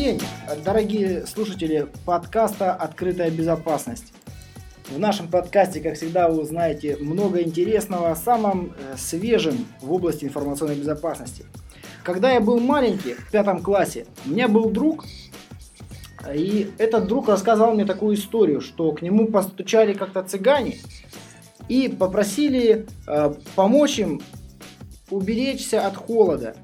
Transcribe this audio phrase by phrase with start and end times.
[0.00, 0.22] день,
[0.64, 4.14] дорогие слушатели подкаста «Открытая безопасность».
[4.88, 10.24] В нашем подкасте, как всегда, вы узнаете много интересного о самом э, свежем в области
[10.24, 11.44] информационной безопасности.
[12.02, 15.04] Когда я был маленький, в пятом классе, у меня был друг,
[16.34, 20.78] и этот друг рассказал мне такую историю, что к нему постучали как-то цыгане
[21.68, 24.22] и попросили э, помочь им
[25.10, 26.56] уберечься от холода.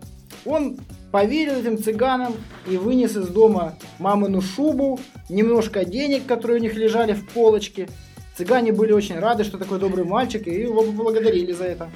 [0.46, 0.78] Он
[1.16, 2.34] поверил этим цыганам
[2.68, 7.88] и вынес из дома мамину шубу, немножко денег, которые у них лежали в полочке.
[8.36, 11.88] Цыгане были очень рады, что такой добрый мальчик, и его поблагодарили за это.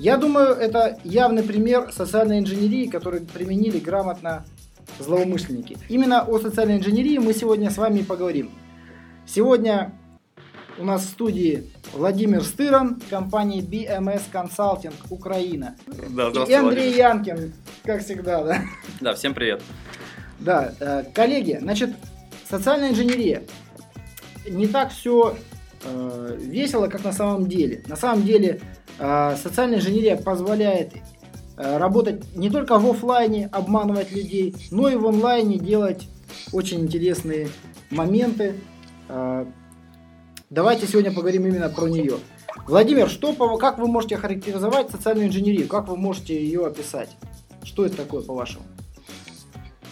[0.00, 4.44] Я думаю, это явный пример социальной инженерии, которую применили грамотно
[4.98, 5.78] злоумышленники.
[5.88, 8.50] Именно о социальной инженерии мы сегодня с вами поговорим.
[9.24, 9.92] Сегодня
[10.78, 15.76] у нас в студии Владимир Стыран, компания BMS Consulting Украина.
[16.10, 16.96] Да, И Андрей Владимир.
[16.96, 17.52] Янкин,
[17.86, 18.60] как всегда, да?
[19.00, 19.62] Да, всем привет.
[20.40, 21.90] Да, э, коллеги, значит,
[22.48, 23.44] социальная инженерия.
[24.48, 25.36] Не так все
[25.84, 27.82] э, весело, как на самом деле.
[27.86, 28.60] На самом деле
[28.98, 30.92] э, социальная инженерия позволяет
[31.56, 36.06] работать не только в офлайне, обманывать людей, но и в онлайне делать
[36.52, 37.48] очень интересные
[37.88, 38.56] моменты.
[40.50, 42.18] Давайте сегодня поговорим именно про нее.
[42.66, 45.66] Владимир, что, как вы можете характеризовать социальную инженерию?
[45.66, 47.08] Как вы можете ее описать?
[47.66, 48.64] Что это такое, по-вашему?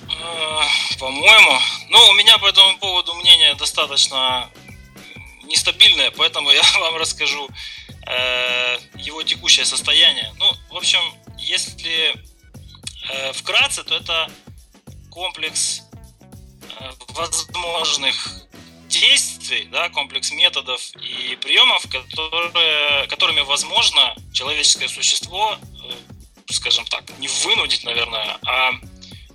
[0.08, 1.58] Э, по-моему,
[1.90, 4.50] ну, у меня по этому поводу мнение достаточно
[5.44, 7.48] нестабильное, поэтому я вам расскажу
[8.06, 10.32] э, его текущее состояние.
[10.38, 11.00] Ну, в общем,
[11.38, 12.14] если
[13.10, 14.30] э, вкратце, то это
[15.10, 15.82] комплекс
[16.80, 18.44] э, возможных
[18.88, 25.58] действий, да, комплекс методов и приемов, которые, которыми возможно человеческое существо,
[26.50, 28.72] скажем так, не вынудить, наверное, а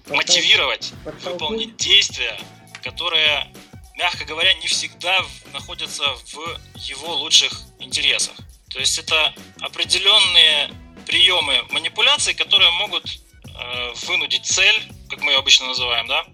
[0.07, 2.39] мотивировать, выполнить действия,
[2.83, 3.51] которые,
[3.95, 8.35] мягко говоря, не всегда находятся в его лучших интересах.
[8.69, 10.69] То есть это определенные
[11.05, 16.25] приемы манипуляций, которые могут э, вынудить цель, как мы ее обычно называем, да,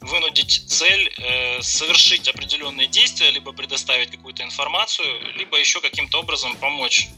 [0.00, 7.08] вынудить цель э, совершить определенные действия, либо предоставить какую-то информацию, либо еще каким-то образом помочь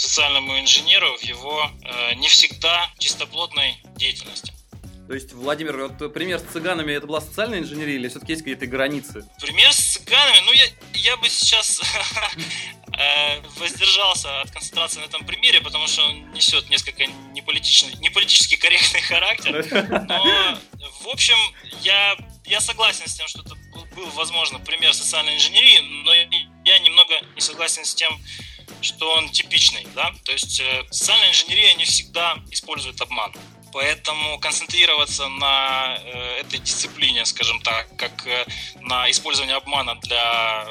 [0.00, 4.52] социальному инженеру в его э, не всегда чистоплотной деятельности.
[5.06, 8.66] То есть, Владимир, вот пример с цыганами, это была социальная инженерия или все-таки есть какие-то
[8.66, 9.28] границы?
[9.40, 11.80] Пример с цыганами, ну я, я бы сейчас
[12.96, 18.08] э, воздержался от концентрации на этом примере, потому что он несет несколько не, политичный, не
[18.08, 19.66] политически корректный характер.
[20.08, 20.58] Но,
[21.02, 21.36] в общем,
[21.82, 23.54] я, я согласен с тем, что это
[23.96, 26.14] был, возможно, пример социальной инженерии, но
[26.64, 28.18] я немного не согласен с тем,
[28.80, 29.86] что он типичный.
[29.94, 30.12] Да?
[30.24, 33.32] То есть э, социальная инженерия не всегда использует обман.
[33.72, 38.44] Поэтому концентрироваться на э, этой дисциплине, скажем так, как э,
[38.80, 40.66] на использовании обмана для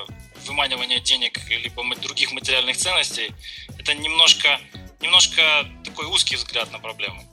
[0.45, 3.31] выманивания денег либо других материальных ценностей,
[3.77, 4.59] это немножко,
[5.01, 7.23] немножко такой узкий взгляд на проблему.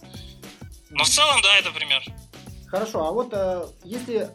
[0.91, 2.03] Но в целом, да, это пример.
[2.69, 4.31] Хорошо, а вот э, если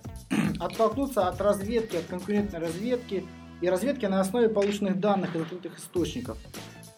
[0.59, 3.25] оттолкнуться от разведки, от конкурентной разведки
[3.61, 6.37] и разведки на основе полученных данных из открытых источников,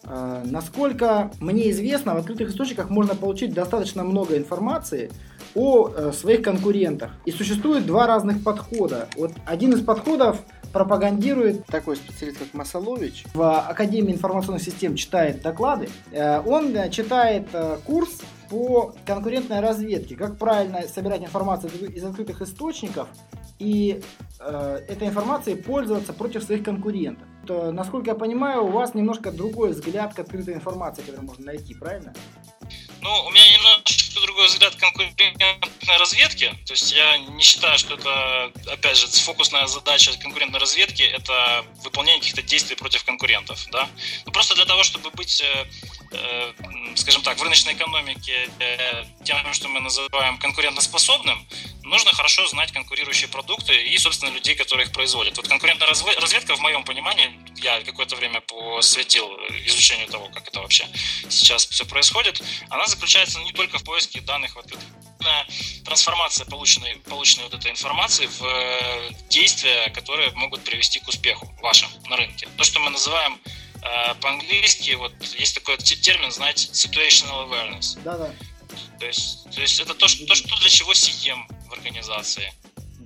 [0.06, 5.10] а, насколько мне известно, в открытых источниках можно получить достаточно много информации
[5.54, 7.12] о э, своих конкурентах.
[7.24, 9.08] И существует два разных подхода.
[9.16, 10.40] Вот один из подходов
[10.72, 13.24] пропагандирует такой специалист, как Масалович.
[13.34, 15.88] В Академии информационных систем читает доклады.
[16.10, 17.46] Э, он э, читает
[17.84, 18.22] курс
[18.54, 23.08] по конкурентной разведке, как правильно собирать информацию из открытых источников
[23.58, 24.00] и
[24.38, 27.26] э, этой информацией пользоваться против своих конкурентов.
[27.48, 31.74] То, насколько я понимаю, у вас немножко другой взгляд к открытой информации, которую можно найти,
[31.74, 32.14] правильно?
[33.00, 36.54] Ну, у меня немножко другой взгляд конкурентной разведки.
[36.64, 42.20] То есть я не считаю, что это, опять же, фокусная задача конкурентной разведки– это выполнение
[42.20, 43.66] каких-то действий против конкурентов.
[43.72, 43.88] Да?
[44.24, 45.66] Ну, просто для того, чтобы быть Э,
[46.96, 51.46] скажем так, в рыночной экономике э, тем, что мы называем конкурентоспособным,
[51.82, 55.36] нужно хорошо знать конкурирующие продукты и, собственно, людей, которые их производят.
[55.36, 59.28] Вот конкурентная разведка, в моем понимании, я какое-то время посвятил
[59.66, 60.86] изучению того, как это вообще
[61.28, 64.88] сейчас все происходит, она заключается не только в поиске данных в открытых
[65.84, 71.88] трансформация полученной, полученной вот этой информации в э, действия, которые могут привести к успеху вашим
[72.10, 72.46] на рынке.
[72.58, 73.63] То, что мы называем Э,
[74.20, 77.98] по-английски вот есть такой термин, знаете, situational awareness.
[78.02, 78.30] Да, да.
[78.98, 82.52] То есть, то есть это то, что, то, что для чего CM в организации.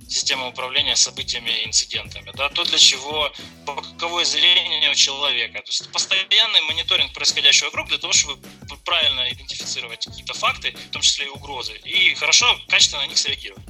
[0.07, 2.31] Система управления событиями и инцидентами.
[2.33, 3.31] Да, то, для чего
[3.65, 5.61] боковое зрение у человека.
[5.61, 8.41] То есть постоянный мониторинг происходящего вокруг для того, чтобы
[8.85, 13.63] правильно идентифицировать какие-то факты, в том числе и угрозы, и хорошо, качественно на них среагировать.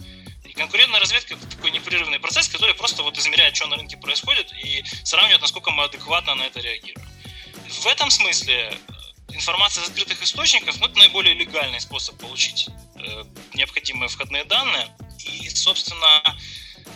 [0.59, 4.83] Конкурентная разведка это такой непрерывный процесс, который просто вот измеряет, что на рынке происходит и
[5.03, 7.07] сравнивает, насколько мы адекватно на это реагируем.
[7.69, 8.77] В этом смысле
[9.29, 13.23] информация из открытых источников ну, это наиболее легальный способ получить э,
[13.53, 14.89] необходимые входные данные.
[15.19, 16.37] И, собственно,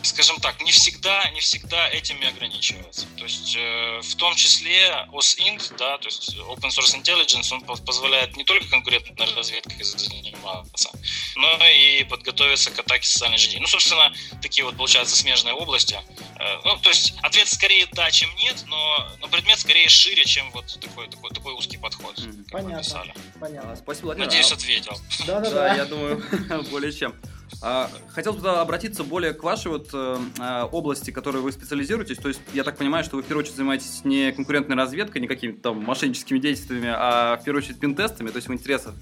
[0.02, 3.08] скажем так, не всегда, не всегда этими ограничивается.
[3.24, 8.36] То есть э, в том числе OSINT, да, то есть Open Source Intelligence, он позволяет
[8.36, 10.90] не только конкурентной разведкой заниматься,
[11.38, 13.62] но и подготовиться к атаке социальной инженерии.
[13.62, 14.12] Ну, собственно,
[14.42, 15.98] такие вот, получаются смежные области.
[16.38, 20.52] Э, ну, то есть ответ скорее да, чем нет, но, но предмет скорее шире, чем
[20.52, 22.20] вот такой, такой, такой узкий подход.
[22.20, 23.76] Mm, понятно, понятно.
[23.78, 24.28] Спасибо, Владимир.
[24.28, 25.00] Надеюсь, а ответил.
[25.26, 25.50] Да-да-да.
[25.50, 26.22] Да, я думаю,
[26.72, 27.16] более чем.
[27.62, 32.18] А, хотел бы обратиться более к вашей вот э, а, области, в которой вы специализируетесь.
[32.18, 35.28] То есть я так понимаю, что вы в первую очередь занимаетесь не конкурентной разведкой, не
[35.28, 38.94] какими-то там мошенническими действиями, а в первую очередь пентестами, то есть в интересах,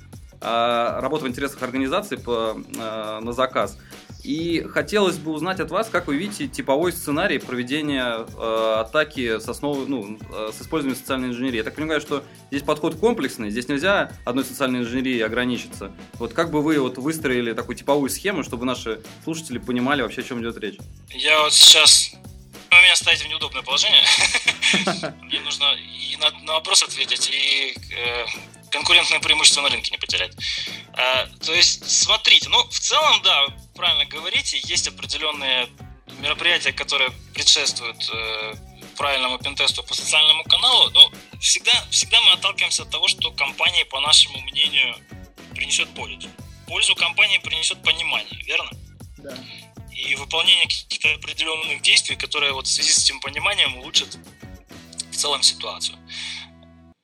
[0.41, 3.77] а, работа в интересах организации по, на заказ.
[4.23, 9.49] И хотелось бы узнать от вас, как вы видите типовой сценарий проведения э, атаки с,
[9.49, 11.57] основой, ну, э, с использованием социальной инженерии.
[11.57, 15.91] Я так понимаю, что здесь подход комплексный, здесь нельзя одной социальной инженерией ограничиться.
[16.19, 20.23] Вот как бы вы вот выстроили такую типовую схему, чтобы наши слушатели понимали вообще, о
[20.23, 20.77] чем идет речь?
[21.09, 22.13] Я вот сейчас
[22.71, 24.03] вы меня ставите в неудобное положение.
[25.21, 28.25] Мне нужно и на вопрос ответить, и э,
[28.71, 30.33] конкурентное преимущество на рынке не потерять.
[30.93, 35.67] А, то есть, смотрите, ну, в целом, да, правильно говорите, есть определенные
[36.19, 38.53] мероприятия, которые предшествуют э,
[38.97, 43.99] правильному пентесту по социальному каналу, но всегда, всегда мы отталкиваемся от того, что компания, по
[43.99, 44.95] нашему мнению,
[45.55, 46.29] принесет пользу.
[46.67, 48.69] Пользу компании принесет понимание, верно?
[49.17, 49.37] Да.
[49.91, 54.17] И выполнение каких-то определенных действий, которые вот в связи с этим пониманием улучшат
[55.11, 55.97] в целом ситуацию.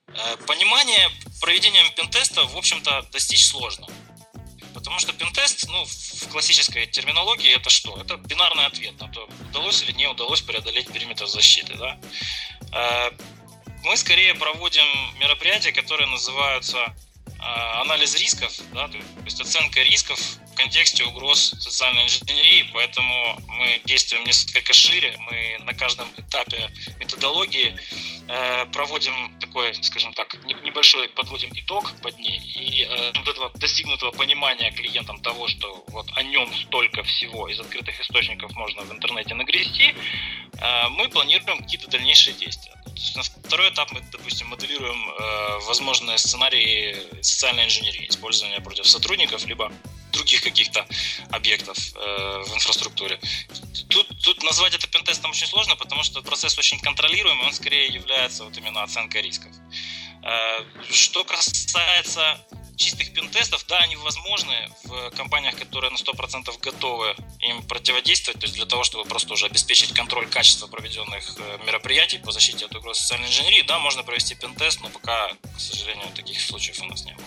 [0.07, 1.09] Э, понимание
[1.41, 3.87] проведением пентеста, в общем-то, достичь сложно.
[4.73, 7.99] Потому что пентест, ну, в классической терминологии это что?
[7.99, 11.75] Это бинарный ответ на то, удалось или не удалось преодолеть периметр защиты.
[11.75, 11.99] Да?
[12.73, 13.11] Э,
[13.83, 14.85] мы скорее проводим
[15.19, 20.19] мероприятия, которые называются э, анализ рисков, да, то есть оценка рисков
[20.57, 26.69] контексте угроз социальной инженерии, поэтому мы действуем несколько шире, мы на каждом этапе
[26.99, 27.75] методологии
[28.73, 34.71] проводим такой, скажем так, небольшой, подводим итог под ней, и э, вот этого достигнутого понимания
[34.71, 39.95] клиентам того, что вот о нем столько всего из открытых источников можно в интернете нагрести,
[40.59, 42.73] э, мы планируем какие-то дальнейшие действия.
[43.15, 49.71] На второй этап мы, допустим, моделируем э, возможные сценарии социальной инженерии, использования против сотрудников, либо
[50.11, 50.85] других каких-то
[51.31, 53.19] объектов э, в инфраструктуре.
[53.89, 58.16] Тут, тут назвать это пентестом очень сложно, потому что процесс очень контролируемый, он скорее является
[58.43, 59.51] вот именно оценкой рисков.
[60.23, 62.39] Э, что касается
[62.77, 68.55] чистых пентестов, да, они возможны в компаниях, которые на 100% готовы им противодействовать, то есть
[68.55, 73.01] для того, чтобы просто уже обеспечить контроль качества проведенных э, мероприятий по защите от угрозы
[73.01, 77.13] социальной инженерии, да, можно провести пентест, но пока, к сожалению, таких случаев у нас не
[77.13, 77.25] было.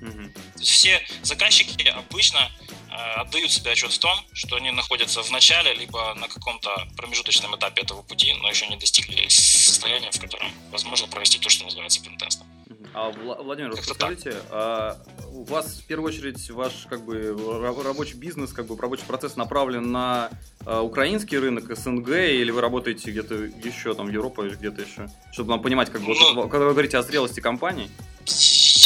[0.00, 0.32] Угу.
[0.58, 2.50] То есть все заказчики обычно
[2.90, 7.54] э, отдают себе отчет в том, что они находятся в начале, либо на каком-то промежуточном
[7.56, 12.02] этапе этого пути, но еще не достигли состояния, в котором возможно провести то, что называется
[12.02, 12.48] пентестом.
[12.92, 14.96] А, Владимир, вот скажите, а
[15.30, 17.36] у вас в первую очередь ваш как бы
[17.84, 20.30] рабочий бизнес, как бы рабочий процесс направлен на
[20.66, 25.08] а, украинский рынок, СНГ, или вы работаете где-то еще, там, в Европе или где-то еще?
[25.32, 27.88] Чтобы нам понимать, как бы, ну, вот, когда вы говорите о зрелости компании.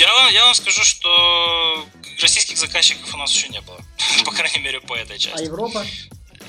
[0.02, 1.86] Я вам, я вам скажу, что
[2.20, 3.78] российских заказчиков у нас еще не было.
[4.24, 5.38] По крайней мере, по этой части.
[5.38, 5.86] А Европа?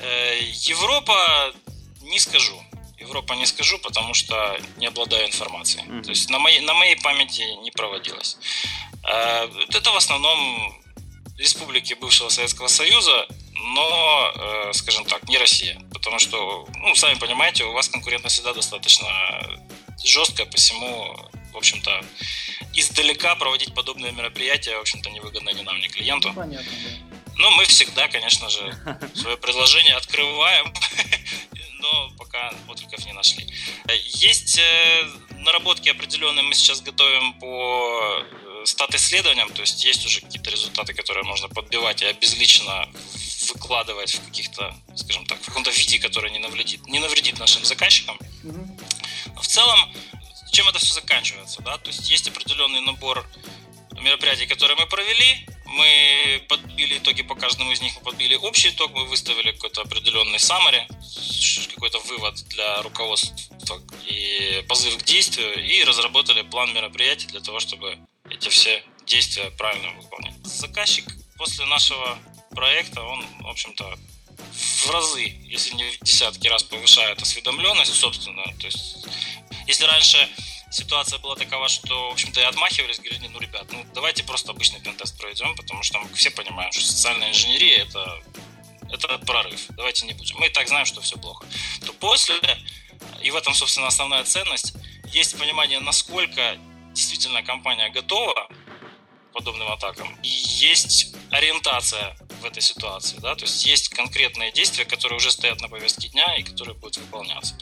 [0.02, 1.54] Э, Европа
[2.02, 2.60] не скажу.
[2.98, 5.84] Европа не скажу, потому что не обладаю информацией.
[5.84, 6.02] Mm-hmm.
[6.02, 8.38] То есть на моей, на моей памяти не проводилось.
[9.04, 10.74] Э, это в основном
[11.38, 15.80] республики бывшего Советского Союза, но, э, скажем так, не Россия.
[15.92, 19.08] Потому что, ну, сами понимаете, у вас конкурентность всегда достаточно
[20.02, 21.16] жесткая, посему,
[21.52, 22.00] в общем-то,
[22.76, 26.32] издалека проводить подобные мероприятия, в общем-то, невыгодно ни нам, ни клиенту.
[26.34, 27.14] Понятно, да.
[27.36, 28.76] Но мы всегда, конечно же,
[29.14, 30.72] свое предложение открываем,
[31.80, 33.46] но пока откликов не нашли.
[34.04, 35.04] Есть э,
[35.38, 41.24] наработки определенные, мы сейчас готовим по э, стат-исследованиям, то есть есть уже какие-то результаты, которые
[41.24, 42.88] можно подбивать и обезлично
[43.52, 48.18] выкладывать в каких-то, скажем так, в каком-то виде, который не навредит, не навредит нашим заказчикам.
[49.36, 49.92] В целом,
[50.54, 53.26] чем это все заканчивается, да, то есть есть определенный набор
[54.00, 58.92] мероприятий, которые мы провели, мы подбили итоги по каждому из них, мы подбили общий итог,
[58.92, 60.86] мы выставили какой-то определенный summary,
[61.74, 67.98] какой-то вывод для руководства и позыв к действию, и разработали план мероприятий для того, чтобы
[68.30, 70.34] эти все действия правильно выполнять.
[70.44, 71.04] Заказчик
[71.36, 72.18] после нашего
[72.50, 73.98] проекта, он, в общем-то,
[74.54, 78.44] в разы, если не в десятки раз повышает осведомленность, собственно.
[78.60, 79.06] То есть,
[79.66, 80.28] если раньше
[80.70, 84.80] ситуация была такова, что, в общем-то, и отмахивались, говорили, ну, ребят, ну, давайте просто обычный
[84.80, 88.22] пентест проведем, потому что мы все понимаем, что социальная инженерия это,
[88.90, 89.66] это прорыв.
[89.70, 90.36] Давайте не будем.
[90.38, 91.46] Мы и так знаем, что все плохо.
[91.86, 92.36] То после,
[93.22, 94.74] и в этом, собственно, основная ценность,
[95.12, 96.58] есть понимание, насколько
[96.92, 98.48] действительно компания готова
[99.32, 100.16] подобным атакам.
[100.22, 105.60] И есть ориентация в этой ситуации, да, то есть есть конкретные действия, которые уже стоят
[105.60, 107.56] на повестке дня и которые будут выполняться.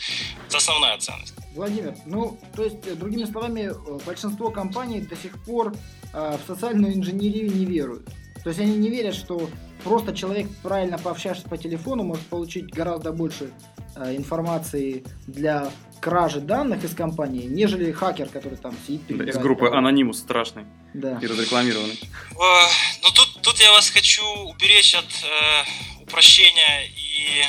[0.47, 1.35] Это основная ценность.
[1.55, 5.75] Владимир, ну, то есть, э, другими словами, э, большинство компаний до сих пор
[6.13, 8.09] э, в социальную инженерию не веруют.
[8.43, 9.49] То есть они не верят, что
[9.85, 13.53] просто человек, правильно пообщавшись по телефону, может получить гораздо больше
[13.97, 19.03] э, информации для кражи данных из компании, нежели хакер, который там сидит.
[19.09, 21.19] Да, из группы Анонимус страшный да.
[21.23, 21.99] и разрекламированный.
[22.35, 27.45] Ну тут, тут я вас хочу уберечь от э, упрощения и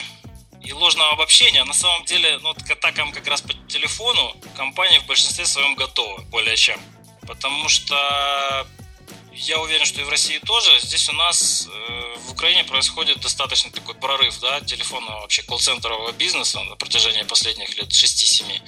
[0.64, 1.64] и ложного обобщения.
[1.64, 6.24] На самом деле, ну, к атакам как раз по телефону компании в большинстве своем готовы,
[6.24, 6.80] более чем.
[7.28, 8.68] Потому что
[9.34, 10.80] я уверен, что и в России тоже.
[10.80, 16.62] Здесь у нас э, в Украине происходит достаточно такой прорыв да, телефонного вообще колл-центрового бизнеса
[16.64, 18.62] на протяжении последних лет 6-7.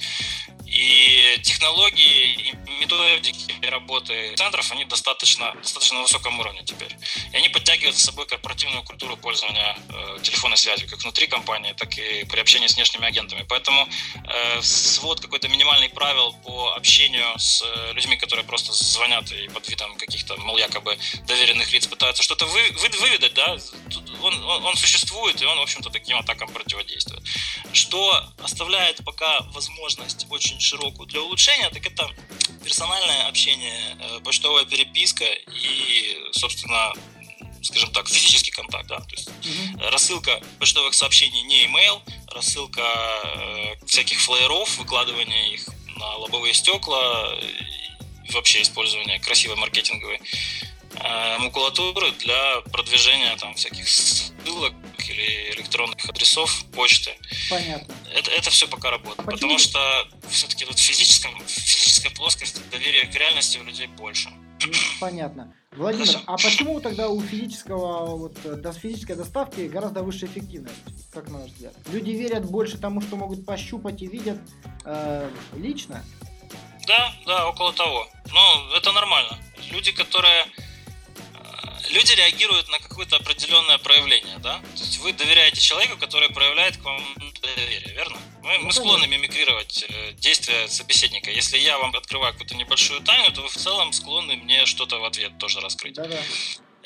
[0.66, 6.94] И технологии, и методики работы центров, они достаточно, достаточно на высоком уровне теперь.
[7.32, 11.96] И они подтягивают за собой корпоративную культуру пользования э, телефонной связью, как внутри компании, так
[11.98, 13.44] и при общении с внешними агентами.
[13.48, 13.88] Поэтому
[14.24, 19.68] э, свод какой-то минимальный правил по общению с э, людьми, которые просто звонят и под
[19.68, 23.56] видом каких-то, мол, якобы доверенных лиц пытаются что-то вы, вы, выведать, да,
[24.22, 27.22] он, он, он существует, и он, в общем-то, таким атакам противодействует.
[27.72, 32.08] Что оставляет пока возможность очень широкую для улучшения, так это
[32.64, 36.92] персональное общение, э, почтовая переписка и, собственно,
[37.62, 39.90] скажем так, физический контакт, да, то есть mm-hmm.
[39.90, 42.00] рассылка почтовых сообщений, не email,
[42.32, 47.34] рассылка э, всяких флееров, выкладывание их на лобовые стекла,
[48.28, 50.20] и вообще использование красивой маркетинговой
[50.94, 57.16] э, макулатуры для продвижения там всяких ссылок или электронных адресов почты.
[57.50, 57.95] Понятно.
[58.16, 59.28] Это, это все пока работает.
[59.28, 59.78] А потому что
[60.28, 64.30] все-таки вот в, физическом, в физической плоскости доверие к реальности у людей больше.
[64.98, 65.54] Понятно.
[65.72, 66.24] Владимир, Хорошо.
[66.26, 70.76] а почему тогда у физического, вот, до физической доставки гораздо выше эффективность,
[71.12, 71.74] как на ваш взгляд?
[71.92, 74.38] Люди верят больше тому, что могут пощупать и видят
[74.86, 76.02] э, лично?
[76.86, 78.08] Да, да, около того.
[78.32, 79.38] Ну, это нормально.
[79.70, 80.46] Люди, которые
[81.90, 84.58] люди реагируют на какое-то определенное проявление, да?
[84.58, 87.02] То есть вы доверяете человеку, который проявляет к вам
[87.40, 88.18] доверие, верно?
[88.42, 91.30] Мы, мы склонны мимикрировать э, действия собеседника.
[91.30, 95.04] Если я вам открываю какую-то небольшую тайну, то вы в целом склонны мне что-то в
[95.04, 95.94] ответ тоже раскрыть.
[95.94, 96.18] Да-да.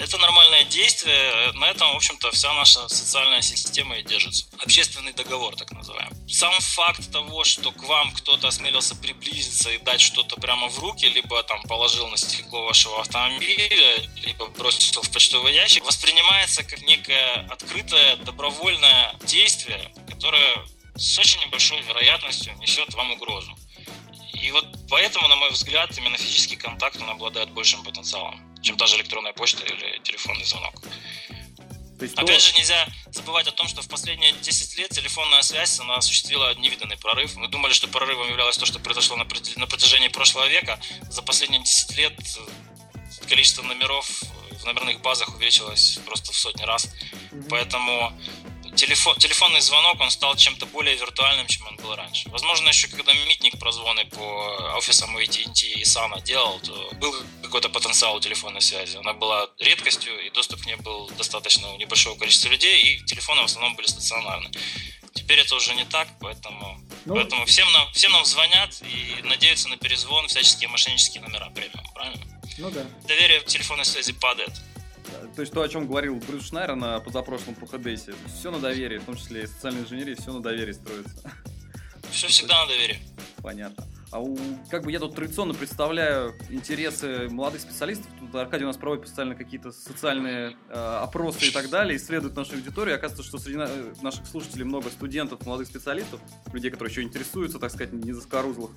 [0.01, 1.53] Это нормальное действие.
[1.53, 4.47] На этом, в общем-то, вся наша социальная система и держится.
[4.59, 6.17] Общественный договор, так называемый.
[6.27, 11.05] Сам факт того, что к вам кто-то осмелился приблизиться и дать что-то прямо в руки,
[11.05, 17.47] либо там положил на стекло вашего автомобиля, либо бросил в почтовый ящик, воспринимается как некое
[17.51, 20.65] открытое, добровольное действие, которое
[20.97, 23.55] с очень небольшой вероятностью несет вам угрозу.
[24.33, 28.87] И вот поэтому, на мой взгляд, именно физический контакт, он обладает большим потенциалом чем та
[28.87, 30.75] же электронная почта или телефонный звонок.
[32.01, 32.47] Есть Опять то...
[32.47, 36.97] же, нельзя забывать о том, что в последние 10 лет телефонная связь она осуществила невиданный
[36.97, 37.37] прорыв.
[37.37, 40.81] Мы думали, что прорывом являлось то, что произошло на протяжении прошлого века.
[41.11, 42.15] За последние 10 лет
[43.29, 44.23] количество номеров
[44.61, 46.87] в номерных базах увеличилось просто в сотни раз.
[46.87, 47.47] Mm-hmm.
[47.49, 48.13] Поэтому
[48.81, 52.29] телефон, телефонный звонок, он стал чем-то более виртуальным, чем он был раньше.
[52.31, 58.17] Возможно, еще когда Митник прозвоны по офисам AT&T и Сана делал, то был какой-то потенциал
[58.17, 58.97] у телефонной связи.
[58.97, 63.43] Она была редкостью, и доступ к ней был достаточно у небольшого количества людей, и телефоны
[63.43, 64.51] в основном были стационарны.
[65.13, 69.69] Теперь это уже не так, поэтому, ну, поэтому всем, нам, всем нам звонят и надеются
[69.69, 72.25] на перезвон всяческие мошеннические номера премиум, правильно?
[72.57, 72.87] Ну да.
[73.07, 74.53] Доверие в телефонной связи падает
[75.35, 79.05] то есть то, о чем говорил Брюс Шнайер на позапрошлом Проходесе, все на доверии, в
[79.05, 81.33] том числе и социальной инженерии, все на доверии строится.
[82.11, 82.99] Все всегда на доверии.
[83.43, 83.87] Понятно.
[84.11, 84.37] А у,
[84.69, 88.07] как бы я тут традиционно представляю интересы молодых специалистов.
[88.19, 92.55] Тут Аркадий у нас проводит постоянно какие-то социальные э, опросы и так далее, исследует нашу
[92.55, 92.97] аудиторию.
[92.97, 93.69] оказывается, что среди на,
[94.03, 96.21] наших слушателей много студентов, молодых специалистов,
[96.53, 98.73] людей, которые еще интересуются, так сказать, не заскорузлых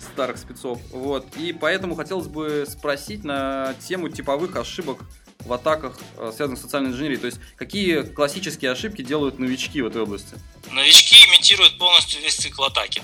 [0.00, 0.80] старых спецов.
[0.92, 1.26] Вот.
[1.36, 5.00] И поэтому хотелось бы спросить на тему типовых ошибок
[5.48, 7.18] в атаках, э, связанных с социальной инженерией?
[7.18, 10.34] То есть, какие классические ошибки делают новички в этой области?
[10.70, 13.02] Новички имитируют полностью весь цикл атаки.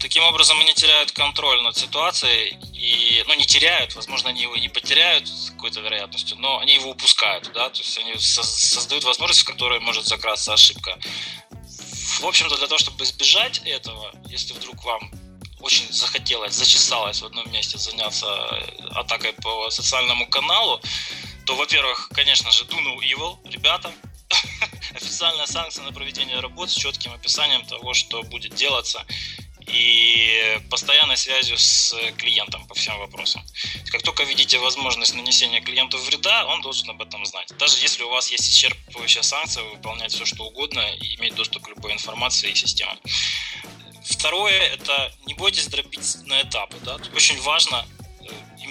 [0.00, 4.68] Таким образом, они теряют контроль над ситуацией и, ну, не теряют, возможно, они его и
[4.68, 9.44] потеряют с какой-то вероятностью, но они его упускают, да, то есть они создают возможность, в
[9.46, 10.98] которой может закрасться ошибка.
[12.20, 15.10] В общем-то, для того, чтобы избежать этого, если вдруг вам
[15.60, 18.26] очень захотелось, зачесалось в одном месте заняться
[18.90, 20.80] атакой по социальному каналу,
[21.46, 23.92] то, во-первых, конечно же, do no evil, ребята,
[24.94, 29.04] официальная санкция на проведение работ с четким описанием того, что будет делаться,
[29.66, 33.42] и постоянной связью с клиентом по всем вопросам.
[33.90, 37.52] Как только видите возможность нанесения клиенту вреда, он должен об этом знать.
[37.58, 41.68] Даже если у вас есть исчерпывающая санкция, выполнять все, что угодно и иметь доступ к
[41.68, 42.98] любой информации и системам.
[44.04, 46.76] Второе– это не бойтесь дробить на этапы.
[46.82, 46.96] Да?
[47.14, 47.86] Очень важно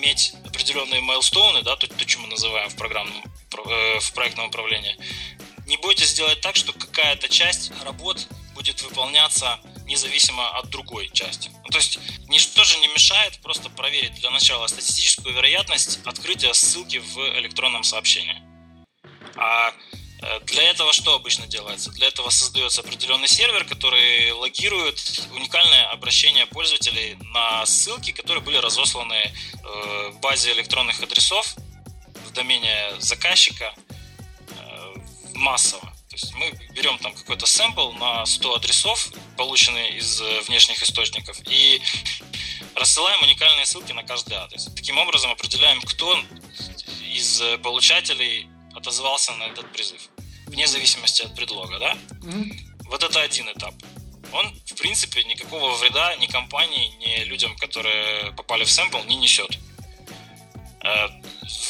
[0.03, 4.97] иметь определенные майлстоуны, да, то, то, что мы называем в, программном, э, в проектном управлении.
[5.65, 11.49] Не бойтесь сделать так, что какая-то часть работ будет выполняться независимо от другой части.
[11.63, 16.97] Ну, то есть ничто же не мешает просто проверить для начала статистическую вероятность открытия ссылки
[16.97, 18.41] в электронном сообщении.
[19.35, 19.73] А
[20.45, 21.91] для этого что обычно делается?
[21.91, 29.15] Для этого создается определенный сервер, который логирует уникальное обращение пользователей на ссылки, которые были разосланы
[29.15, 31.55] э, в базе электронных адресов
[32.27, 33.73] в домене заказчика
[34.49, 34.93] э,
[35.33, 35.93] массово.
[36.09, 41.37] То есть мы берем там какой-то сэмпл на 100 адресов, полученные из э, внешних источников,
[41.47, 41.81] и
[42.75, 44.69] рассылаем уникальные ссылки на каждый адрес.
[44.75, 46.17] Таким образом определяем, кто
[47.11, 50.09] из получателей отозвался на этот призыв,
[50.47, 51.97] вне зависимости от предлога, да?
[52.21, 52.73] Mm-hmm.
[52.85, 53.73] Вот это один этап.
[54.31, 59.59] Он, в принципе, никакого вреда ни компании, ни людям, которые попали в сэмпл, не несет.
[60.83, 61.07] Э,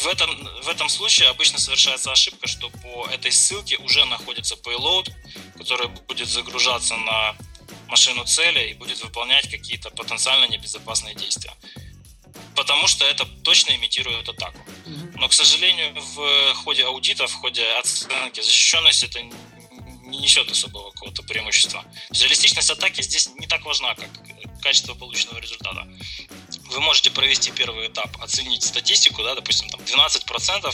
[0.03, 0.29] в этом,
[0.63, 5.11] в этом случае обычно совершается ошибка, что по этой ссылке уже находится payload,
[5.57, 7.35] который будет загружаться на
[7.87, 11.53] машину цели и будет выполнять какие-то потенциально небезопасные действия.
[12.55, 14.59] Потому что это точно имитирует атаку.
[15.15, 21.23] Но, к сожалению, в ходе аудита, в ходе оценки защищенности это не несет особого какого-то
[21.23, 21.83] преимущества.
[22.11, 24.09] Реалистичность атаки здесь не так важна, как
[24.61, 25.87] качество полученного результата
[26.73, 30.73] вы можете провести первый этап, оценить статистику, да, допустим, там 12%,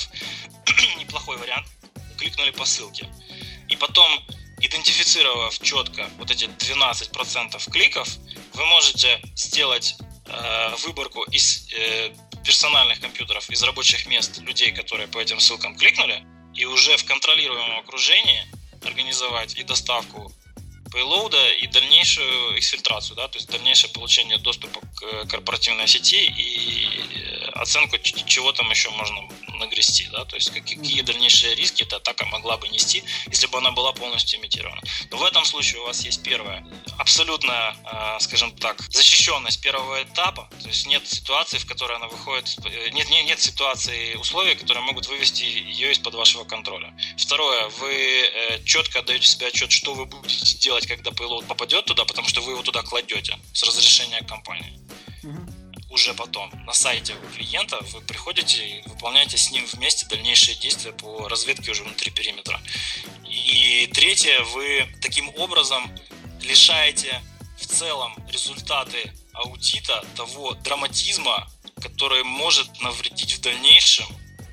[0.99, 1.67] неплохой вариант,
[2.17, 3.09] кликнули по ссылке.
[3.67, 4.09] И потом,
[4.61, 8.07] идентифицировав четко вот эти 12% кликов,
[8.53, 12.11] вы можете сделать э, выборку из э,
[12.43, 16.23] персональных компьютеров, из рабочих мест людей, которые по этим ссылкам кликнули,
[16.55, 18.43] и уже в контролируемом окружении
[18.83, 20.31] организовать и доставку
[20.91, 27.49] пейлоуда и дальнейшую эксфильтрацию, да, то есть дальнейшее получение доступа к корпоративной сети и э,
[27.53, 29.21] оценку, чего там еще можно
[29.59, 33.71] нагрести, да, то есть какие дальнейшие риски эта атака могла бы нести, если бы она
[33.71, 34.81] была полностью имитирована.
[35.11, 36.65] Но в этом случае у вас есть первое,
[36.97, 42.57] абсолютная, э, скажем так, защищенность первого этапа, то есть нет ситуации, в которой она выходит,
[42.65, 46.93] э, нет, нет, нет ситуации, условий, которые могут вывести ее из-под вашего контроля.
[47.17, 52.27] Второе, вы четко отдаете себе отчет, что вы будете делать, когда payload попадет туда, потому
[52.27, 54.79] что вы его туда кладете с разрешения компании.
[55.89, 60.91] Уже потом на сайте у клиента вы приходите и выполняете с ним вместе дальнейшие действия
[60.91, 62.61] по разведке уже внутри периметра.
[63.25, 65.91] И третье, вы таким образом
[66.41, 67.21] лишаете
[67.57, 71.49] в целом результаты аудита того драматизма,
[71.81, 74.05] который может навредить в дальнейшем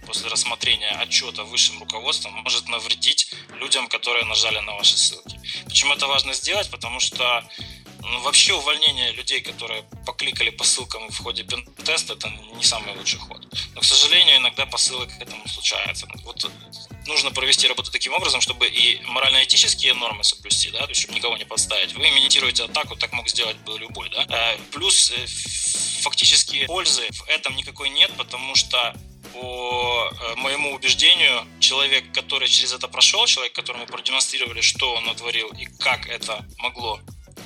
[0.07, 5.38] после рассмотрения отчета высшим руководством может навредить людям, которые нажали на ваши ссылки.
[5.64, 6.70] Почему это важно сделать?
[6.70, 7.44] Потому что
[8.09, 11.45] ну, вообще увольнение людей, которые покликали по ссылкам в ходе
[11.85, 13.45] теста, это не самый лучший ход.
[13.75, 16.07] Но, к сожалению, иногда посылы к этому случаются.
[16.25, 16.51] Вот
[17.07, 21.37] нужно провести работу таким образом, чтобы и морально-этические нормы соблюсти, да, то есть, чтобы никого
[21.37, 21.95] не подставить.
[21.95, 24.25] Вы имитируете атаку, так мог сделать бы любой, да.
[24.29, 25.27] Э, плюс э,
[26.03, 28.95] фактически пользы в этом никакой нет, потому что
[29.33, 35.49] по э, моему убеждению, человек, который через это прошел, человек, которому продемонстрировали, что он натворил
[35.49, 37.01] и как это могло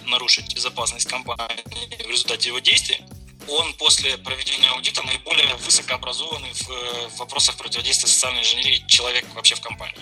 [0.07, 3.01] нарушить безопасность компании в результате его действий,
[3.49, 9.61] он после проведения аудита наиболее высокообразованный в, в вопросах противодействия социальной инженерии человек вообще в
[9.61, 9.97] компании.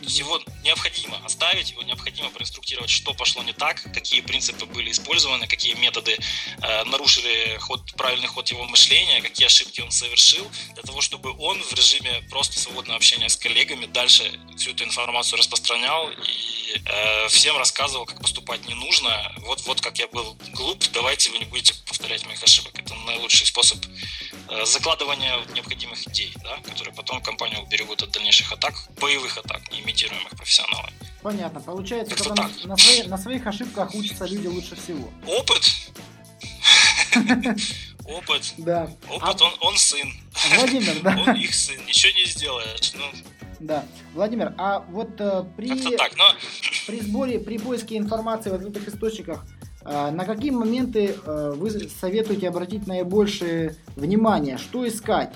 [0.00, 4.90] То есть его необходимо оставить, его необходимо проинструктировать, что пошло не так, какие принципы были
[4.90, 6.16] использованы, какие методы
[6.62, 11.62] э, нарушили ход, правильный ход его мышления, какие ошибки он совершил, для того, чтобы он
[11.62, 17.56] в режиме просто свободного общения с коллегами дальше всю эту информацию распространял и э, всем
[17.56, 19.10] рассказывал, как поступать не нужно.
[19.38, 22.72] Вот, вот как я был глуп, давайте вы не будете повторять моих ошибок.
[22.78, 23.78] Это наилучший способ
[24.48, 29.80] э, закладывания необходимых идей, да, которые потом компанию уберегут от дальнейших атак, боевых атак, не
[29.80, 30.92] имитируемых профессионалами.
[31.22, 31.60] Понятно.
[31.60, 35.10] Получается, что на, на, свои, на своих ошибках учатся люди лучше всего.
[35.26, 35.70] Опыт
[38.04, 38.54] Опыт.
[38.58, 38.90] Да.
[39.08, 39.44] Опыт, а...
[39.44, 40.12] он, он сын.
[40.56, 41.16] Владимир, да.
[41.26, 42.92] Он их сын, ничего не сделаешь.
[42.94, 43.04] Ну,
[43.60, 43.84] да.
[44.14, 46.24] Владимир, а вот э, при, так, но...
[46.86, 49.44] при сборе, при поиске информации в открытых источниках,
[49.82, 54.58] э, на какие моменты э, вы советуете обратить наибольшее внимание?
[54.58, 55.32] Что искать?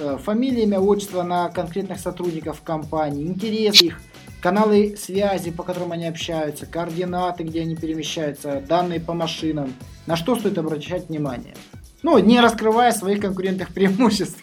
[0.00, 4.00] Э, фамилия, имя, отчество на конкретных сотрудников компании, интерес их,
[4.40, 9.74] каналы связи, по которым они общаются, координаты, где они перемещаются, данные по машинам.
[10.06, 11.56] На что стоит обращать внимание?
[12.02, 14.38] Ну, не раскрывая своих конкурентных преимуществ.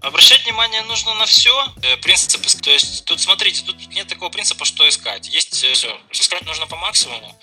[0.00, 1.52] Обращать внимание нужно на все.
[1.82, 5.28] Э, принципы, то есть тут смотрите, тут нет такого принципа, что искать.
[5.28, 5.98] Есть э, все.
[6.10, 7.34] Искать нужно по максимуму.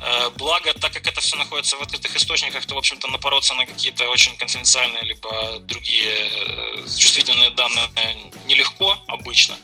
[0.00, 3.66] Э, благо, так как это все находится в открытых источниках, то, в общем-то, напороться на
[3.66, 6.30] какие-то очень конфиденциальные либо другие
[6.96, 7.88] чувствительные данные
[8.46, 9.56] нелегко обычно.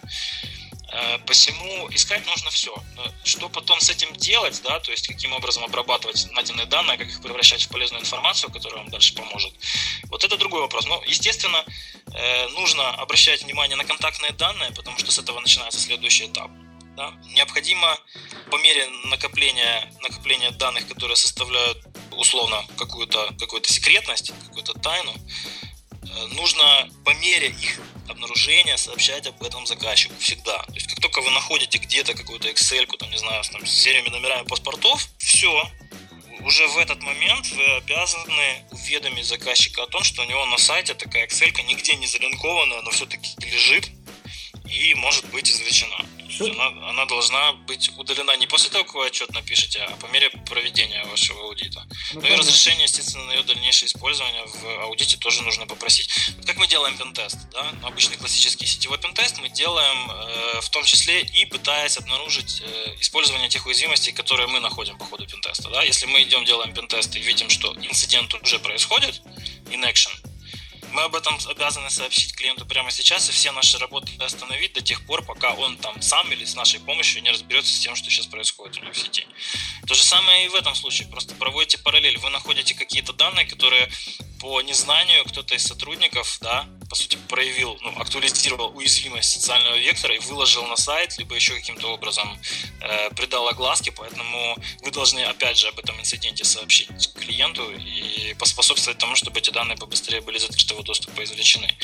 [0.95, 2.73] Э, посему искать нужно все.
[3.25, 7.21] Что потом с этим делать, да, то есть каким образом обрабатывать найденные данные, как их
[7.21, 9.53] превращать в полезную информацию, которая вам дальше поможет.
[10.05, 10.87] Вот это другой вопрос.
[10.87, 11.65] Но, естественно,
[12.13, 16.51] э, нужно обращать внимание на контактные данные, потому что с этого начинается следующий этап.
[16.97, 17.13] Да?
[17.35, 17.99] Необходимо
[18.53, 21.79] по мере накопления, накопления данных, которые составляют
[22.13, 25.64] условно какую-то какую секретность, какую-то тайну, Э,
[26.33, 30.63] нужно по мере их обнаружения сообщать об этом заказчику всегда.
[30.63, 34.09] То есть как только вы находите где-то какую-то Excel, там, не знаю, там, с сериями
[34.09, 35.71] номерами паспортов, все,
[36.41, 40.95] уже в этот момент вы обязаны уведомить заказчика о том, что у него на сайте
[40.95, 43.89] такая Excel нигде не залинкована, но все-таки лежит
[44.69, 46.05] и может быть извлечена.
[46.41, 50.31] Она, она должна быть удалена не после того, как вы отчет напишете, а по мере
[50.31, 51.87] проведения вашего аудита.
[52.15, 56.09] Ну, ну и разрешение, естественно, на ее дальнейшее использование в аудите тоже нужно попросить.
[56.47, 57.39] Как мы делаем пентест?
[57.53, 57.73] Да?
[57.81, 62.97] Ну, обычный классический сетевой пентест мы делаем э, в том числе и пытаясь обнаружить э,
[63.01, 65.69] использование тех уязвимостей, которые мы находим по ходу пентеста.
[65.71, 65.83] Да?
[65.83, 69.23] Если мы идем, делаем пентест и видим, что инцидент уже происходит,
[69.71, 70.13] in action,
[70.95, 75.05] мы об этом обязаны сообщить клиенту прямо сейчас и все наши работы остановить до тех
[75.05, 78.27] пор, пока он там сам или с нашей помощью не разберется с тем, что сейчас
[78.27, 79.27] происходит у него в сети.
[79.87, 81.09] То же самое и в этом случае.
[81.09, 82.19] Просто проводите параллель.
[82.19, 83.91] Вы находите какие-то данные, которые
[84.41, 90.19] по незнанию кто-то из сотрудников, да, по сути, проявил, ну, актуализировал уязвимость социального вектора и
[90.19, 92.39] выложил на сайт, либо еще каким-то образом
[92.83, 98.99] э, придал огласки, поэтому вы должны, опять же, об этом инциденте сообщить клиенту и поспособствовать
[98.99, 101.75] тому, чтобы эти данные побыстрее были открытого доступа извлечены.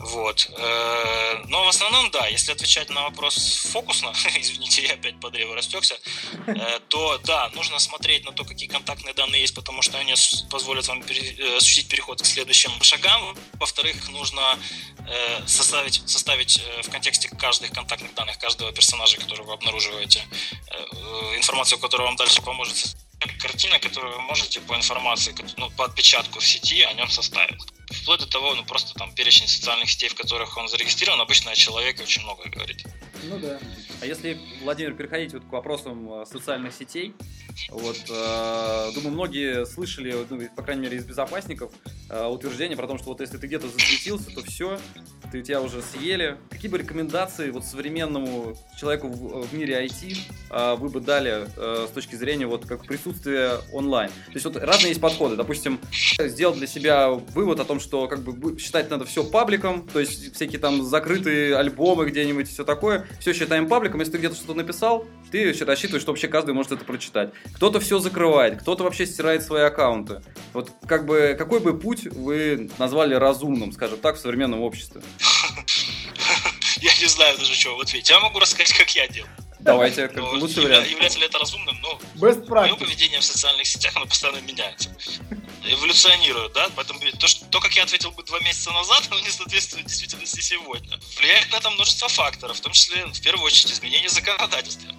[0.00, 0.50] Вот.
[0.56, 5.54] Э, но в основном, да, если отвечать на вопрос фокусно, извините, я опять по древу
[5.54, 5.98] растекся,
[6.46, 10.14] э, то да, нужно смотреть на то, какие контактные данные есть, потому что они
[10.50, 13.36] позволят вам э, осуществить переход к следующим шагам.
[13.54, 14.58] Во-вторых, нужно
[15.46, 20.22] составить, составить в контексте каждых контактных данных, каждого персонажа, которого вы обнаруживаете,
[21.36, 22.96] информацию, которая вам дальше поможет
[23.40, 28.20] картина, которую вы можете по информации, ну, по отпечатку в сети о нем составить вплоть
[28.20, 32.02] до того, ну просто там перечень социальных сетей, в которых он зарегистрирован, обычно о человеке
[32.02, 32.84] очень много говорит.
[33.24, 33.58] Ну да.
[34.00, 37.14] А если, Владимир, переходить вот к вопросам э, социальных сетей,
[37.68, 41.72] вот, э, думаю, многие слышали, ну, по крайней мере, из безопасников,
[42.08, 44.80] э, утверждение про то, что вот если ты где-то засветился, то все,
[45.30, 46.36] ты тебя уже съели.
[46.50, 50.16] Какие бы рекомендации вот современному человеку в, в мире IT
[50.50, 54.10] э, вы бы дали э, с точки зрения вот как присутствия онлайн?
[54.10, 55.36] То есть вот разные есть подходы.
[55.36, 55.80] Допустим,
[56.18, 60.34] сделал для себя вывод о том, что как бы считать надо все пабликом, то есть
[60.34, 65.06] всякие там закрытые альбомы где-нибудь все такое все считаем пабликом, если ты где-то что-то написал,
[65.30, 67.30] ты рассчитываешь, что вообще каждый может это прочитать.
[67.54, 70.22] Кто-то все закрывает, кто-то вообще стирает свои аккаунты.
[70.52, 75.02] Вот как бы, какой бы путь вы назвали разумным, скажем так, в современном обществе?
[76.80, 78.10] Я не знаю даже, что вот ответить.
[78.10, 79.28] Я могу рассказать, как я делал.
[79.60, 80.88] Давайте, как Но лучший вариант.
[80.88, 81.78] Является ли это разумным?
[81.82, 84.90] Ну, мое поведение в социальных сетях, оно постоянно меняется.
[85.64, 86.70] Эволюционирует, да?
[86.74, 90.40] Поэтому то, что, то, как я ответил бы два месяца назад, оно не соответствует действительности
[90.40, 90.98] сегодня.
[91.18, 94.90] Влияет на это множество факторов, в том числе, в первую очередь, изменение законодательства.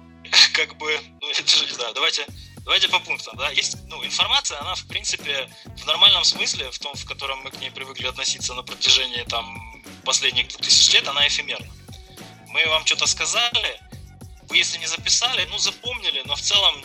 [0.54, 2.26] Как бы, ну, я даже не знаю, давайте
[2.68, 3.48] Давайте по пунктам, да.
[3.48, 7.58] Есть, ну, информация, она, в принципе, в нормальном смысле, в том, в котором мы к
[7.60, 9.67] ней привыкли относиться на протяжении, там,
[10.04, 11.66] последних 2000 лет, она эфемерна.
[12.48, 13.80] Мы вам что-то сказали,
[14.48, 16.82] вы если не записали, ну запомнили, но в целом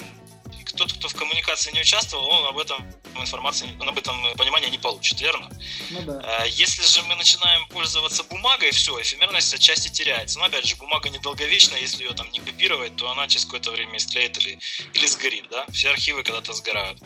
[0.75, 2.85] тот, кто в коммуникации не участвовал, он об этом
[3.15, 5.49] информации, он об этом понимания не получит, верно?
[5.91, 6.21] Ну да.
[6.23, 10.39] А, если же мы начинаем пользоваться бумагой, все, эфемерность отчасти теряется.
[10.39, 13.97] Но опять же, бумага недолговечна, если ее там не копировать, то она через какое-то время
[13.97, 14.59] истлеет или,
[14.93, 15.65] или сгорит, да?
[15.71, 16.99] Все архивы когда-то сгорают.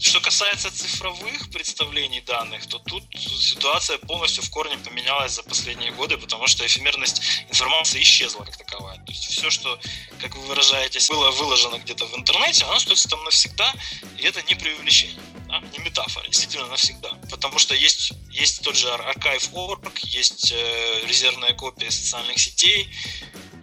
[0.00, 6.16] Что касается цифровых представлений данных, то тут ситуация полностью в корне поменялась за последние годы,
[6.16, 8.96] потому что эфемерность информации исчезла как таковая.
[8.96, 9.78] То есть все, что,
[10.18, 13.74] как вы выражаетесь, было выложено где-то в интернете, оно остается там навсегда,
[14.16, 15.60] и это не преувеличение, да?
[15.60, 17.10] не метафора, действительно навсегда.
[17.30, 22.88] Потому что есть, есть тот же Archive.org, есть э, резервная копия социальных сетей,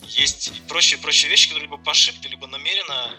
[0.07, 3.11] есть прочие, прочие вещи, которые либо по ошибке, либо намеренно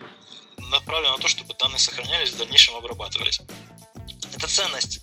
[0.70, 3.40] направлено на то, чтобы данные сохранялись, в дальнейшем обрабатывались.
[4.35, 5.00] Это ценность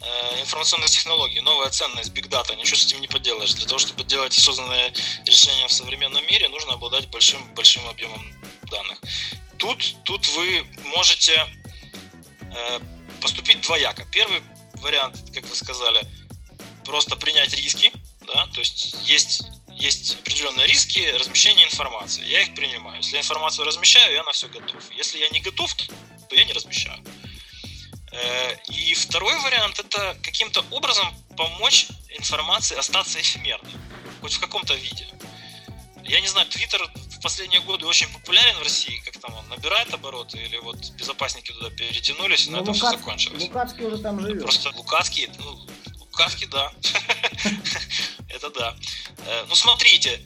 [0.00, 3.54] э, информационных технологий, новая ценность Big Data, ничего с этим не поделаешь.
[3.54, 4.92] Для того, чтобы делать осознанные
[5.24, 8.24] решения в современном мире, нужно обладать большим, большим объемом
[8.70, 8.98] данных.
[9.58, 11.46] Тут, тут вы можете
[12.42, 12.80] э,
[13.20, 14.04] поступить двояко.
[14.12, 14.42] Первый
[14.74, 16.06] вариант, как вы сказали,
[16.84, 17.92] просто принять риски,
[18.26, 19.42] да, то есть есть
[19.76, 22.24] есть определенные риски размещения информации.
[22.26, 22.96] Я их принимаю.
[22.98, 24.82] Если я информацию размещаю, я на все готов.
[24.92, 27.02] Если я не готов, то я не размещаю.
[28.12, 33.72] Э, и второй вариант это каким-то образом помочь информации остаться эфемерной,
[34.20, 35.06] хоть в каком-то виде.
[36.04, 39.92] Я не знаю, Твиттер в последние годы очень популярен в России, как там он набирает
[39.92, 42.88] обороты, или вот безопасники туда перетянулись, но, но ну, это Лукац...
[42.88, 43.42] все закончилось.
[43.42, 44.42] Лукацкий уже там живет.
[44.42, 45.66] Просто Лукацкий, ну,
[46.16, 46.72] Лукацкий, да.
[48.30, 48.74] Это да.
[49.26, 50.18] Э, ну, смотрите,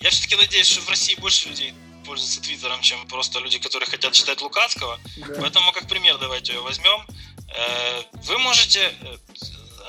[0.00, 1.74] я все-таки надеюсь, что в России больше людей
[2.06, 4.98] пользуются Твиттером, чем просто люди, которые хотят читать Лукацкого.
[5.18, 5.26] Да.
[5.40, 7.06] Поэтому, как пример, давайте ее возьмем.
[7.54, 9.16] Э, вы можете э,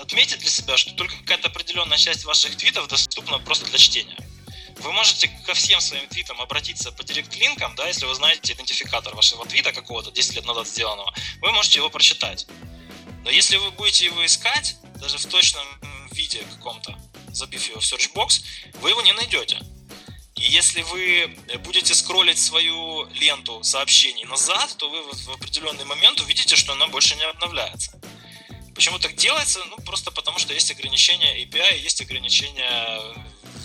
[0.02, 4.18] отметить для себя, что только какая-то определенная часть ваших твитов доступна просто для чтения.
[4.80, 9.46] Вы можете ко всем своим твитам обратиться по директ-линкам, да, если вы знаете идентификатор вашего
[9.46, 12.46] твита какого-то 10 лет назад сделанного, вы можете его прочитать.
[13.28, 15.66] Но если вы будете его искать, даже в точном
[16.14, 16.98] виде каком-то,
[17.34, 18.42] забив его в searchbox,
[18.80, 19.60] вы его не найдете.
[20.38, 21.36] И если вы
[21.66, 27.18] будете скроллить свою ленту сообщений назад, то вы в определенный момент увидите, что она больше
[27.18, 28.00] не обновляется.
[28.74, 29.60] Почему так делается?
[29.66, 33.02] Ну, просто потому что есть ограничения API, есть ограничения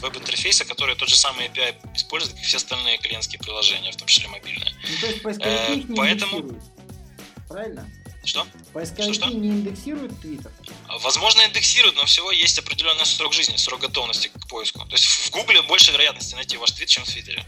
[0.00, 4.26] веб-интерфейса, которые тот же самый API использует, как все остальные клиентские приложения, в том числе
[4.26, 4.74] мобильные.
[4.90, 6.60] Ну, то есть поисковики э, поэтому...
[7.48, 7.88] Правильно?
[8.24, 8.46] Что?
[8.72, 9.34] Поисковики что, что?
[9.36, 10.50] не индексируют Twitter?
[11.00, 14.80] Возможно, индексируют, но всего есть определенный срок жизни, срок готовности к поиску.
[14.86, 17.44] То есть в Гугле больше вероятности найти ваш твит, чем в Твиттере.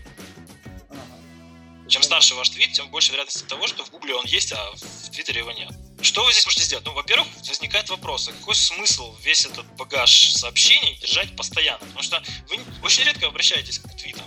[0.90, 1.88] Ага.
[1.88, 5.10] Чем старше ваш твит, тем больше вероятности того, что в Гугле он есть, а в
[5.10, 5.70] Твиттере его нет.
[6.02, 6.84] Что вы здесь можете сделать?
[6.84, 11.78] Ну, во-первых, возникает вопрос, а какой смысл весь этот багаж сообщений держать постоянно?
[11.78, 14.26] Потому что вы очень редко обращаетесь к твитам,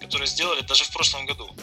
[0.00, 1.56] которые сделали даже в прошлом году.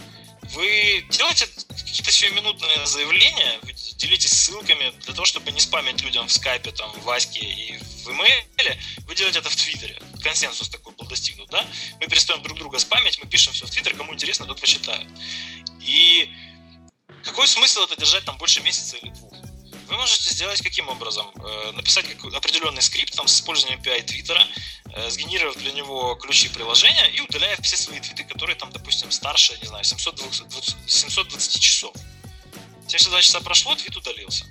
[0.54, 3.60] Вы делаете какие-то сиюминутные заявления,
[3.98, 8.10] делитесь ссылками для того, чтобы не спамить людям в скайпе, там, в Ваське и в
[8.10, 10.00] имейле, вы делаете это в Твиттере.
[10.22, 11.66] Консенсус такой был достигнут, да?
[12.00, 15.08] Мы перестаем друг друга спамить, мы пишем все в Твиттер, кому интересно, тот прочитает.
[15.82, 16.30] И
[17.24, 19.43] какой смысл это держать там больше месяца или двух?
[19.94, 21.28] Вы можете сделать каким образом?
[21.36, 24.44] Э, написать определенный скрипт там, с использованием API Твиттера,
[24.92, 29.56] э, сгенерировав для него ключи приложения и удаляя все свои твиты, которые там, допустим, старше,
[29.62, 31.96] не знаю, 720, 720 часов.
[32.88, 34.46] 72 часа прошло, твит удалился.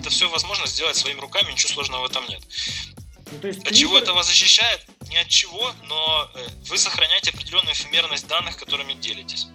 [0.00, 2.42] Это все возможно сделать своими руками, ничего сложного в этом нет.
[3.30, 4.80] Ну, то есть, от чего это вас защищает?
[5.10, 9.46] Ни от чего, но э, вы сохраняете определенную эфемерность данных, которыми делитесь.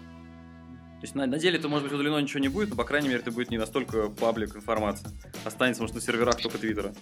[1.04, 3.20] То есть на, на деле-то, может быть, удалено ничего не будет, но, по крайней мере,
[3.20, 5.12] это будет не настолько паблик информация.
[5.44, 6.96] Останется, может, на серверах только Твиттера.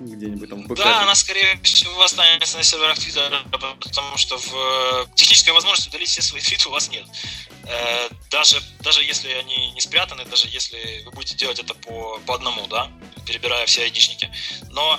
[0.00, 5.06] Где-нибудь там в Да, она, скорее всего, останется на серверах Твиттера, потому что в э,
[5.14, 7.04] технической возможности удалить все свои твиты у вас нет.
[7.68, 12.34] Э, даже, даже если они не спрятаны, даже если вы будете делать это по, по
[12.34, 12.90] одному, да,
[13.24, 14.28] перебирая все айдишники.
[14.70, 14.98] Но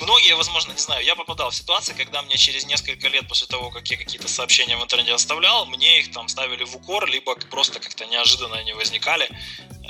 [0.00, 3.70] многие, возможно, не знаю, я попадал в ситуации, когда мне через несколько лет после того,
[3.70, 7.80] как я какие-то сообщения в интернете оставлял, мне их там ставили в укор, либо просто
[7.80, 9.28] как-то неожиданно они возникали.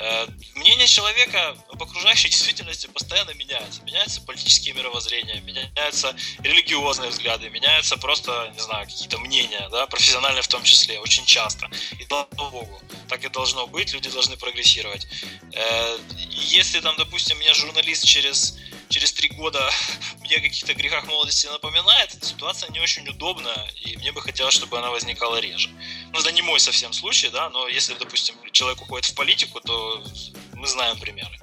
[0.01, 3.83] Э, мнение человека об окружающей действительности постоянно меняется.
[3.83, 10.49] Меняются политические мировоззрения, меняются религиозные взгляды, меняются просто, не знаю, какие-то мнения, да, профессиональные в
[10.49, 11.71] том числе, очень часто.
[11.99, 15.07] И слава богу, так и должно быть, люди должны прогрессировать.
[15.53, 15.99] Э,
[16.31, 18.57] если там, допустим, меня журналист через
[18.91, 19.71] через три года
[20.21, 24.79] мне о каких-то грехах молодости напоминает, ситуация не очень удобна, и мне бы хотелось, чтобы
[24.79, 25.71] она возникала реже.
[26.13, 29.90] Ну, это не мой совсем случай, да, но если, допустим, человек уходит в политику, то
[30.55, 31.39] мы знаем примеры.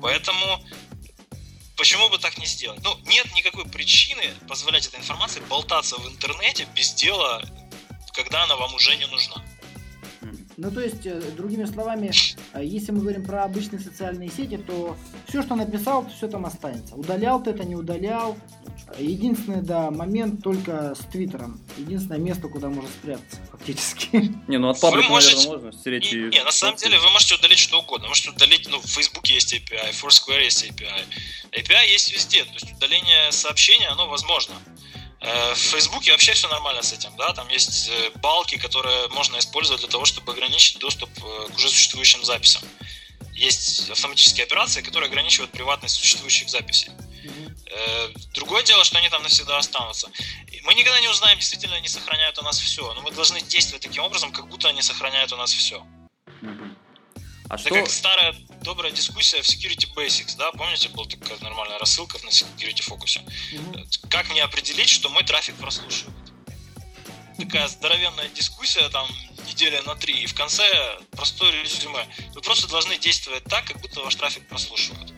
[0.00, 0.62] Поэтому
[1.76, 2.80] почему бы так не сделать?
[2.82, 7.42] Ну, нет никакой причины позволять этой информации болтаться в интернете без дела,
[8.14, 9.42] когда она вам уже не нужна.
[10.58, 12.10] Ну, то есть, э, другими словами,
[12.54, 14.96] э, если мы говорим про обычные социальные сети, то
[15.28, 16.94] все, что написал, то все там останется.
[16.94, 18.38] Удалял ты это, не удалял.
[18.98, 21.60] Единственный, да, момент только с Твиттером.
[21.76, 24.32] Единственное место, куда можно спрятаться, фактически.
[24.48, 25.36] Не, ну от паблика, можете...
[25.36, 28.08] наверное, можно стереть не, не, на самом деле вы можете удалить что угодно.
[28.08, 31.04] Можете удалить, ну, в Facebook есть API, в Foursquare есть API.
[31.52, 34.54] API есть везде, то есть удаление сообщения, оно возможно.
[35.20, 39.38] Э, в Фейсбуке вообще все нормально с этим, да, там есть э, балки, которые можно
[39.38, 42.62] использовать для того, чтобы ограничить доступ э, к уже существующим записям.
[43.32, 46.90] Есть автоматические операции, которые ограничивают приватность существующих записей.
[48.32, 50.08] Другое дело, что они там навсегда останутся.
[50.62, 54.04] Мы никогда не узнаем, действительно они сохраняют у нас все, но мы должны действовать таким
[54.04, 55.84] образом, как будто они сохраняют у нас все.
[57.48, 57.74] А Это что...
[57.74, 58.34] как старая
[58.66, 63.20] добрая дискуссия в Security Basics, да, помните, была такая нормальная рассылка на Security Focus.
[63.54, 63.86] Угу.
[64.10, 66.16] Как мне определить, что мой трафик прослушивает?
[67.38, 69.06] Такая здоровенная дискуссия, там,
[69.46, 70.64] неделя на три, и в конце
[71.12, 72.08] простое резюме.
[72.34, 75.12] Вы просто должны действовать так, как будто ваш трафик прослушивают.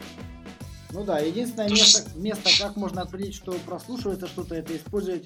[0.90, 5.24] Ну да, единственное место, место, как можно определить, что прослушивается что-то, это использовать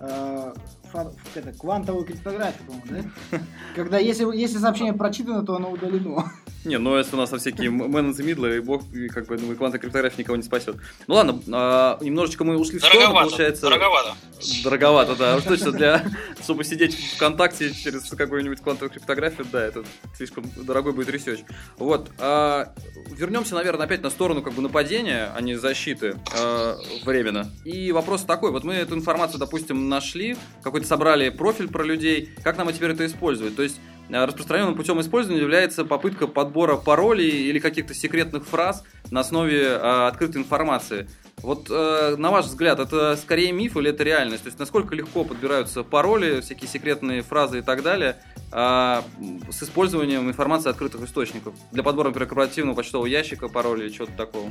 [0.00, 3.38] это, квантовую криптографию, по-моему, да?
[3.74, 6.32] Когда если, если сообщение прочитано, то оно удалено.
[6.64, 9.80] Не, ну если у нас всякие man in и бог, и как бы, ну, квантовая
[9.80, 10.76] криптография никого не спасет.
[11.08, 13.62] Ну ладно, а, немножечко мы ушли в сторону, получается.
[13.62, 14.14] Дороговато.
[14.62, 15.36] Дороговато, да.
[15.36, 16.04] Уж точно для,
[16.42, 19.82] чтобы сидеть в ВКонтакте через какую-нибудь квантовую криптографию, да, это
[20.16, 21.40] слишком дорогой будет research.
[21.78, 22.10] Вот.
[22.18, 22.72] А,
[23.10, 27.50] вернемся, наверное, опять на сторону как бы нападения, а не защиты а, временно.
[27.64, 32.56] И вопрос такой, вот мы эту информацию, допустим, нашли, какой-то собрали профиль про людей, как
[32.58, 33.56] нам теперь это использовать?
[33.56, 33.80] То есть
[34.12, 40.06] Э, распространенным путем использования является попытка подбора паролей или каких-то секретных фраз на основе э,
[40.06, 41.08] открытой информации.
[41.38, 44.42] Вот э, на ваш взгляд, это скорее миф или это реальность?
[44.42, 48.16] То есть насколько легко подбираются пароли, всякие секретные фразы и так далее
[48.52, 49.02] э,
[49.50, 54.50] с использованием информации открытых источников для подбора, например, корпоративного почтового ящика, пароля или чего-то такого?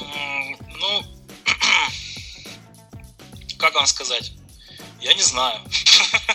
[0.00, 1.02] Ну,
[3.62, 4.32] как вам сказать?
[5.00, 5.60] Я не знаю.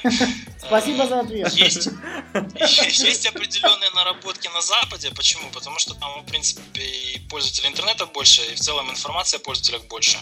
[0.65, 1.53] Спасибо за ответ.
[1.53, 1.89] Есть,
[2.99, 5.11] есть определенные наработки на Западе.
[5.11, 5.49] Почему?
[5.51, 9.83] Потому что там, в принципе, и пользователей интернета больше, и в целом информация о пользователях
[9.87, 10.17] больше.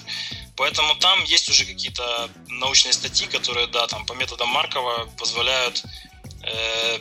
[0.56, 5.84] Поэтому там есть уже какие-то научные статьи, которые, да, там по методам Маркова позволяют
[6.44, 7.00] э,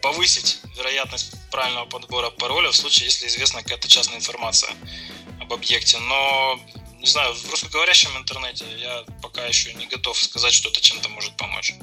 [0.00, 4.74] повысить вероятность правильного подбора пароля в случае, если известна какая-то частная информация
[5.40, 5.98] об объекте.
[5.98, 6.58] Но
[7.02, 11.36] не знаю, в русскоговорящем интернете я пока еще не готов сказать, что это чем-то может
[11.36, 11.74] помочь.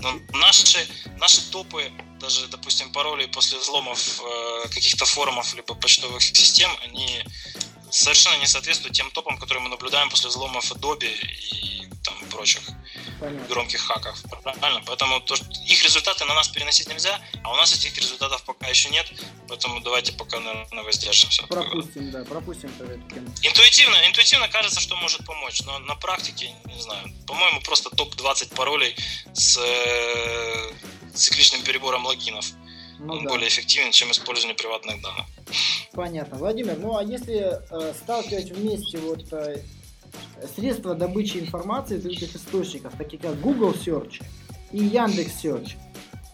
[0.00, 0.86] Но наши,
[1.18, 7.24] наши топы, даже, допустим, пароли после взломов э, каких-то форумов либо почтовых систем, они
[7.94, 12.62] совершенно не соответствуют тем топам, которые мы наблюдаем после взломов Adobe и там прочих
[13.20, 13.46] Понятно.
[13.48, 14.20] громких хаков.
[14.42, 14.82] Правильно?
[14.84, 18.66] Поэтому то, что их результаты на нас переносить нельзя, а у нас этих результатов пока
[18.66, 19.06] еще нет,
[19.48, 21.44] поэтому давайте пока, наверное, воздержимся.
[21.46, 22.70] Пропустим, да, пропустим.
[23.42, 28.96] Интуитивно, интуитивно кажется, что может помочь, но на практике, не знаю, по-моему, просто топ-20 паролей
[29.32, 30.72] с э,
[31.14, 32.46] цикличным перебором логинов.
[32.98, 33.30] Ну, Он да.
[33.30, 35.26] более эффективен, чем использование приватных данных.
[35.92, 36.38] Понятно.
[36.38, 39.58] Владимир, ну а если э, сталкивать вместе вот э,
[40.56, 44.22] средства добычи информации из этих источников, такие как Google Search
[44.72, 45.76] и Яндекс Search.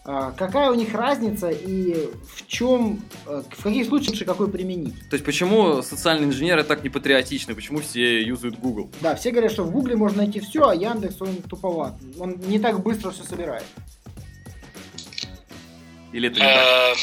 [0.03, 4.95] А, какая у них разница и в чем, э, в каких случаях лучше какой применить?
[5.09, 8.89] То есть почему социальные инженеры так не патриотичны, почему все юзают Google?
[9.01, 12.57] Да, все говорят, что в Google можно найти все, а Яндекс он туповат, он не
[12.57, 13.63] так быстро все собирает.
[16.13, 16.57] Или это не так?
[16.57, 16.95] Э,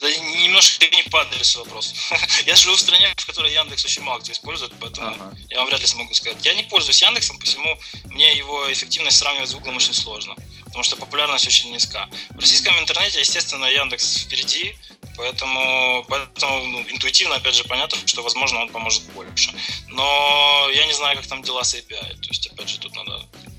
[0.00, 1.94] да немножко не по адресу вопрос.
[2.46, 5.36] я живу в стране, в которой Яндекс очень мало кто использует, поэтому ага.
[5.48, 6.44] я вам вряд ли смогу сказать.
[6.44, 10.34] Я не пользуюсь Яндексом, посему мне его эффективность сравнивать с Гуглом очень сложно,
[10.66, 12.08] потому что популярность очень низка.
[12.30, 14.76] В российском интернете, естественно, Яндекс впереди,
[15.16, 19.52] поэтому, поэтому ну, интуитивно, опять же, понятно, что, возможно, он поможет больше.
[19.88, 23.15] Но я не знаю, как там дела с API, то есть, опять же, тут надо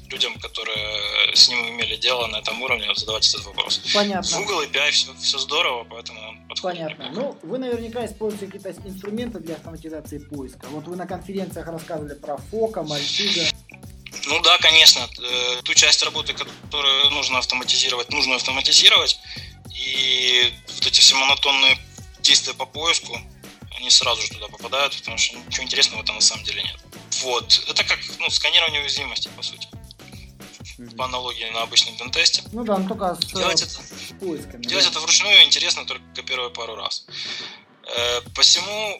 [0.09, 3.81] людям, которые с ним имели дело на этом уровне, задавать этот вопрос.
[3.93, 4.29] Понятно.
[4.29, 6.79] В Google API все, все здорово, поэтому он подходит.
[6.79, 7.11] Понятно.
[7.13, 10.67] Ну, вы наверняка используете какие-то инструменты для автоматизации поиска.
[10.67, 13.41] Вот вы на конференциях рассказывали про Фока, Мальчига.
[14.27, 15.07] Ну да, конечно.
[15.19, 19.19] Э, ту часть работы, которую нужно автоматизировать, нужно автоматизировать.
[19.73, 21.77] И вот эти все монотонные
[22.21, 23.19] действия по поиску,
[23.77, 26.77] они сразу же туда попадают, потому что ничего интересного там на самом деле нет.
[27.21, 27.63] Вот.
[27.69, 29.67] Это как ну, сканирование уязвимости, по сути
[30.95, 32.43] по аналогии на обычном пентесте.
[32.51, 34.63] Ну да, ну только с делать это, поисками.
[34.63, 34.91] Делать да.
[34.91, 37.05] это вручную интересно только первые пару раз.
[37.83, 38.99] Э, посему,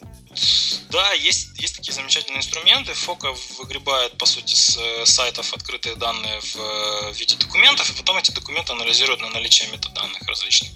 [0.89, 2.93] да, есть, есть такие замечательные инструменты.
[2.93, 7.93] Фока выгребает, по сути, с э, сайтов открытые данные в, э, в виде документов, и
[7.93, 10.71] потом эти документы анализируют на наличие метаданных различных.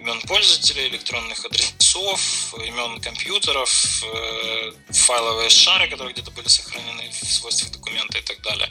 [0.00, 7.72] Имен пользователей, электронных адресов, имен компьютеров, э, файловые шары, которые где-то были сохранены в свойствах
[7.72, 8.70] документа и так далее.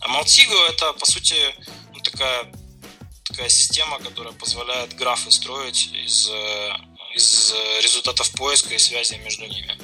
[0.00, 1.34] А Maltigo это, по сути,
[1.92, 2.52] ну, такая,
[3.24, 6.72] такая система, которая позволяет графы строить из, э,
[7.14, 9.78] из результатов поиска и связи между ними.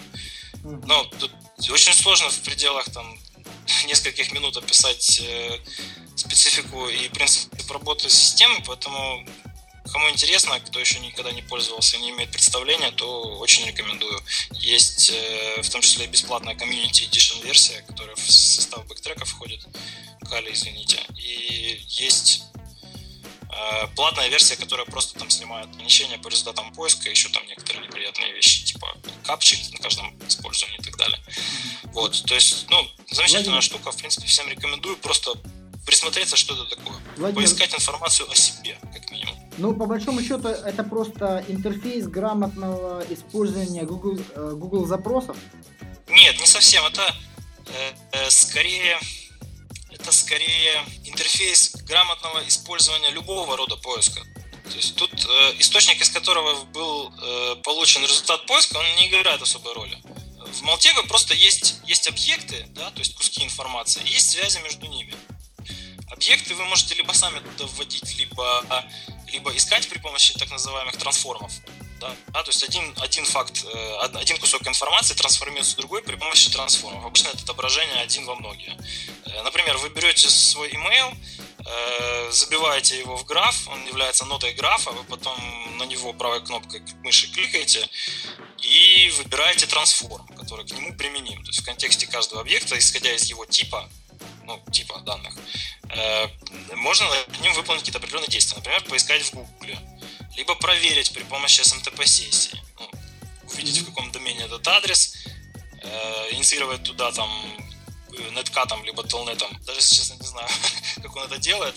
[0.63, 1.31] Ну, тут
[1.71, 3.19] очень сложно в пределах там
[3.87, 5.59] нескольких минут описать э,
[6.17, 9.27] специфику и принцип работы системы, поэтому
[9.97, 14.21] кому интересно, кто еще никогда не пользовался, не имеет представления, то очень рекомендую.
[14.51, 19.67] Есть э, в том числе бесплатная Community Edition версия, которая в состав бэктрека входит,
[20.29, 20.99] Кали, извините.
[21.17, 22.43] И есть
[23.51, 28.35] э, платная версия, которая просто там снимает ограничения по результатам поиска, еще там некоторые неприятные
[28.35, 31.21] вещи, типа капчик на каждом использовании и так далее.
[31.85, 33.63] Вот, то есть, ну, замечательная Владимир.
[33.63, 35.33] штука, в принципе, всем рекомендую просто
[35.87, 36.99] присмотреться, что это такое.
[37.17, 37.35] Владимир.
[37.35, 38.79] Поискать информацию о себе.
[39.59, 45.37] Ну, по большому счету, это просто интерфейс грамотного использования Google, э, Google запросов?
[46.09, 46.85] Нет, не совсем.
[46.85, 47.03] Это
[47.67, 48.99] э, э, скорее
[49.99, 54.21] это скорее интерфейс грамотного использования любого рода поиска.
[54.71, 59.41] То есть тут э, источник, из которого был э, получен результат поиска, он не играет
[59.41, 59.97] особой роли.
[60.53, 64.87] В Maltego просто есть, есть объекты, да, то есть куски информации, и есть связи между
[64.87, 65.15] ними.
[66.11, 68.65] Объекты вы можете либо сами туда вводить, либо,
[69.37, 71.53] либо искать при помощи так называемых трансформов.
[72.01, 72.15] Да?
[72.29, 76.51] Да, то есть один, один факт, э, один кусок информации трансформируется в другой при помощи
[76.51, 77.05] трансформов.
[77.05, 78.77] Обычно это отображение один во многие.
[79.27, 81.15] Э, например, вы берете свой email,
[81.67, 85.37] э, забиваете его в граф, он является нотой графа, вы потом
[85.77, 87.87] на него правой кнопкой мыши кликаете
[88.63, 91.43] и выбираете трансформ, который к нему применим.
[91.45, 93.89] То есть в контексте каждого объекта, исходя из его типа,
[94.47, 95.35] ну, типа данных,
[95.91, 96.29] э,
[96.77, 98.57] можно над ним выполнить какие-то определенные действия.
[98.57, 99.79] Например, поискать в Google.
[100.37, 102.63] Либо проверить при помощи SMTP-сессии.
[102.79, 102.91] Ну,
[103.53, 105.27] увидеть, в каком домене этот адрес,
[105.83, 107.31] э, инициировать туда там
[108.33, 110.49] неткатом, либо телнетом, даже если честно не знаю,
[111.03, 111.75] как он это делает,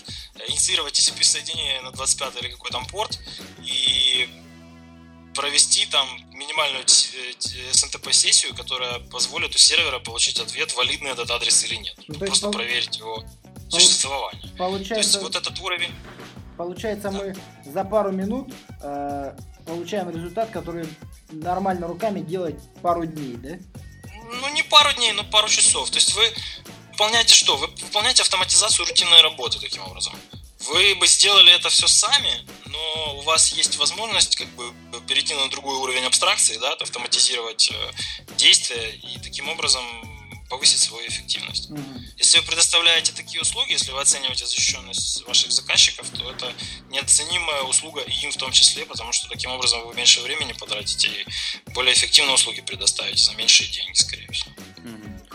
[0.48, 3.18] инициировать TCP-соединение на 25 или какой там порт
[3.62, 4.28] и
[5.34, 11.94] провести там минимальную SNTP-сессию, которая позволит у сервера получить ответ, валидный этот адрес или нет.
[12.08, 12.52] Ну, Просто пол...
[12.54, 13.24] проверить его
[13.68, 14.50] существование.
[14.56, 14.94] Получается...
[14.94, 15.94] То есть вот этот уровень...
[16.56, 17.18] Получается, да.
[17.18, 18.52] мы за пару минут
[18.82, 20.86] э, получаем результат, который
[21.30, 23.58] нормально руками делать пару дней, да?
[24.32, 25.90] Ну, не пару дней, но пару часов.
[25.90, 26.22] То есть вы
[26.92, 27.56] выполняете что?
[27.56, 30.12] Вы выполняете автоматизацию рутинной работы таким образом.
[30.68, 32.46] Вы бы сделали это все сами,
[32.94, 34.72] но у вас есть возможность как бы
[35.06, 39.84] перейти на другой уровень абстракции, да, автоматизировать э, действия и таким образом
[40.48, 41.70] повысить свою эффективность.
[41.70, 42.00] Mm-hmm.
[42.18, 46.52] Если вы предоставляете такие услуги, если вы оцениваете защищенность ваших заказчиков, то это
[46.88, 51.08] неоценимая услуга и им в том числе, потому что таким образом вы меньше времени потратите
[51.08, 54.50] и более эффективные услуги предоставите за меньшие деньги, скорее всего.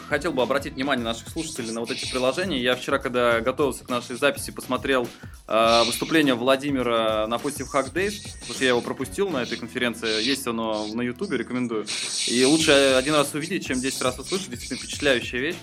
[0.07, 2.61] Хотел бы обратить внимание наших слушателей на вот эти приложения.
[2.61, 5.07] Я вчера, когда готовился к нашей записи, посмотрел
[5.47, 10.23] э, выступление Владимира на Positive Hack Days, потому что я его пропустил на этой конференции.
[10.23, 11.87] Есть оно на Ютубе, рекомендую.
[12.27, 14.49] И лучше один раз увидеть, чем 10 раз услышать.
[14.49, 15.55] Действительно впечатляющая вещь.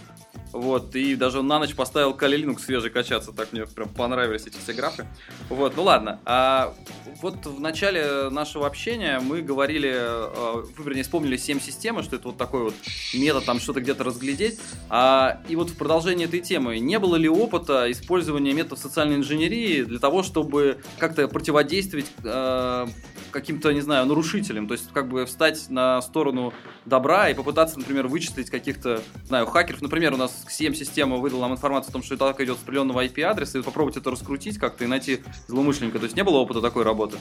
[0.53, 4.59] Вот, и даже на ночь поставил Kali Linux свежий качаться, так мне прям понравились эти
[4.59, 5.07] все графы.
[5.49, 6.21] Вот, ну ладно.
[6.25, 6.75] А
[7.23, 12.29] вот в начале нашего общения мы говорили, а, вы, вернее, вспомнили 7 системы, что это
[12.29, 12.75] вот такой вот
[13.15, 14.59] метод там что-то где-то разглядеть.
[14.91, 19.85] А, и вот в продолжении этой темы, не было ли опыта использования методов социальной инженерии
[19.85, 22.89] для того, чтобы как-то противодействовать а,
[23.33, 26.55] каким-то, не знаю, нарушителем, то есть как бы встать на сторону
[26.85, 29.83] добра и попытаться, например, вычислить каких-то, знаю, хакеров.
[29.83, 33.59] Например, у нас CM-система выдала нам информацию о том, что атака идет с определенного IP-адреса,
[33.59, 35.99] и попробовать это раскрутить как-то и найти злоумышленника.
[35.99, 37.19] То есть не было опыта такой работы?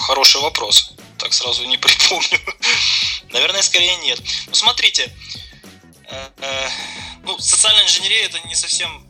[0.00, 0.94] Хороший вопрос.
[1.18, 2.38] Так сразу не припомню.
[3.32, 4.20] Наверное, скорее нет.
[4.48, 5.12] Ну, смотрите,
[6.08, 6.68] э, э,
[7.24, 9.06] ну, социальная инженерия это не совсем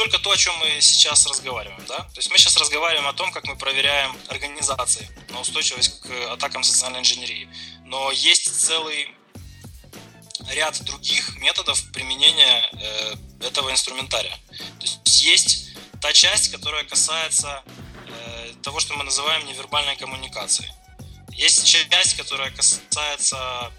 [0.00, 1.98] только то, о чем мы сейчас разговариваем, да?
[1.98, 6.62] То есть мы сейчас разговариваем о том, как мы проверяем организации на устойчивость к атакам
[6.62, 7.50] социальной инженерии.
[7.84, 9.14] Но есть целый
[10.52, 13.14] ряд других методов применения э,
[13.46, 14.34] этого инструментария.
[14.78, 17.62] То есть есть та часть, которая касается
[18.08, 20.72] э, того, что мы называем невербальной коммуникацией.
[21.32, 23.70] Есть часть, которая касается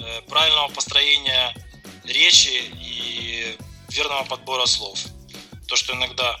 [0.00, 1.54] э, правильного построения
[2.02, 3.56] речи и
[3.90, 4.98] верного подбора слов
[5.72, 6.38] то, что иногда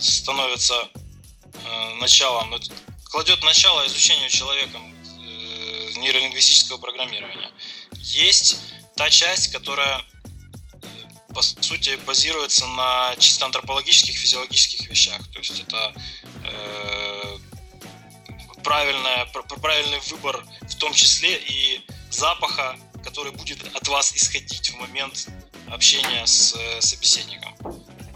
[0.00, 2.58] становится э, началом, ну,
[3.04, 7.52] кладет начало изучению человеком э, нейролингвистического программирования.
[7.98, 8.56] Есть
[8.96, 10.02] та часть, которая э,
[11.32, 15.20] по сути базируется на чисто антропологических, физиологических вещах.
[15.30, 15.94] То есть это
[16.44, 17.38] э,
[18.64, 19.26] правильная,
[19.62, 25.28] правильный выбор в том числе и запаха, который будет от вас исходить в момент
[25.68, 27.54] общения с э, собеседником.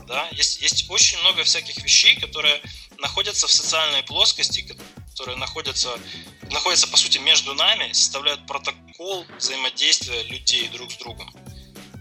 [0.07, 2.61] Да, есть, есть очень много всяких вещей, которые
[2.99, 4.67] находятся в социальной плоскости,
[5.11, 5.99] которые находятся,
[6.51, 11.33] находятся, по сути, между нами, составляют протокол взаимодействия людей друг с другом.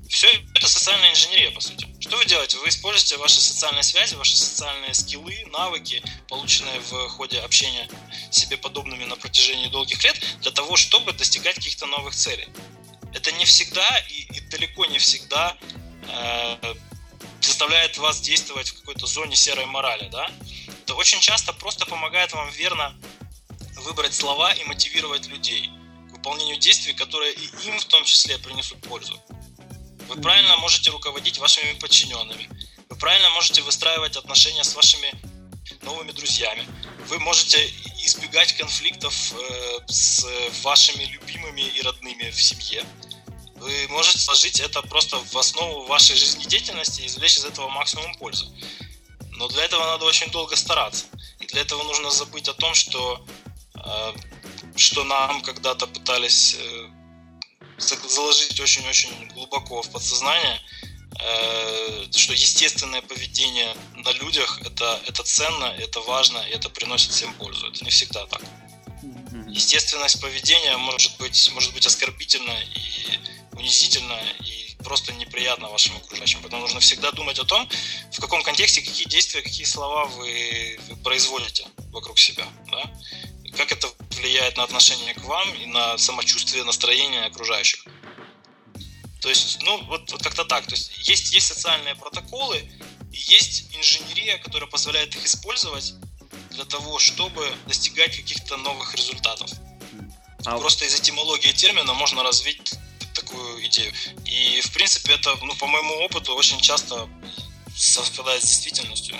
[0.10, 1.88] Все это социальная инженерия, по сути.
[2.00, 2.58] Что вы делаете?
[2.58, 7.90] Вы используете ваши социальные связи, ваши социальные скиллы, навыки, полученные в ходе общения
[8.30, 12.48] с себе подобными на протяжении долгих лет, для того, чтобы достигать каких-то новых целей.
[13.14, 15.58] Это не всегда и, и далеко не всегда
[16.08, 16.76] э,
[17.42, 20.30] заставляет вас действовать в какой-то зоне серой морали, да?
[20.84, 22.96] Это очень часто просто помогает вам верно
[23.78, 25.70] выбрать слова и мотивировать людей
[26.10, 29.20] к выполнению действий, которые и им в том числе принесут пользу.
[30.08, 32.50] Вы правильно можете руководить вашими подчиненными.
[32.90, 35.12] Вы правильно можете выстраивать отношения с вашими
[35.82, 36.66] новыми друзьями.
[37.08, 37.66] Вы можете
[38.04, 40.26] избегать конфликтов э, с
[40.64, 42.84] вашими любимыми и родными в семье.
[43.56, 48.46] Вы можете сложить это просто в основу вашей жизнедеятельности и извлечь из этого максимум пользы.
[49.32, 51.06] Но для этого надо очень долго стараться.
[51.40, 53.26] И для этого нужно забыть о том, что,
[53.76, 54.14] э,
[54.76, 56.90] что нам когда-то пытались э,
[57.78, 60.62] заложить очень-очень глубоко в подсознание,
[61.20, 67.34] э, что естественное поведение на людях это, это ценно, это важно, и это приносит всем
[67.36, 67.68] пользу.
[67.68, 68.42] Это не всегда так.
[69.48, 73.20] Естественность поведения может быть, может быть оскорбительна и
[73.56, 76.40] унизительна, и просто неприятно вашим окружающим.
[76.42, 77.68] Поэтому нужно всегда думать о том,
[78.12, 82.46] в каком контексте, какие действия, какие слова вы, вы производите вокруг себя.
[82.72, 82.92] Да?
[83.56, 87.86] как это влияет на отношение к вам и на самочувствие, настроение окружающих.
[89.22, 90.66] То есть, ну, вот, вот как-то так.
[90.66, 92.58] То есть, есть, есть социальные протоколы,
[93.12, 95.94] и есть инженерия, которая позволяет их использовать
[96.52, 99.50] для того, чтобы достигать каких-то новых результатов.
[100.46, 100.58] А...
[100.58, 102.74] Просто из этимологии термина можно развить
[103.16, 103.92] такую идею.
[104.26, 107.10] И, в принципе, это, ну, по моему опыту, очень часто
[107.76, 109.16] совпадает с действительностью.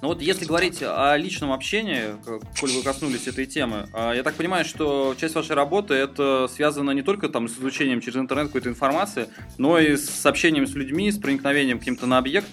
[0.00, 2.14] Ну вот если говорить о личном общении,
[2.60, 6.92] коль вы коснулись этой темы, а, я так понимаю, что часть вашей работы это связано
[6.92, 11.10] не только там с изучением через интернет какой-то информации, но и с общением с людьми,
[11.10, 12.46] с проникновением каким-то на объект.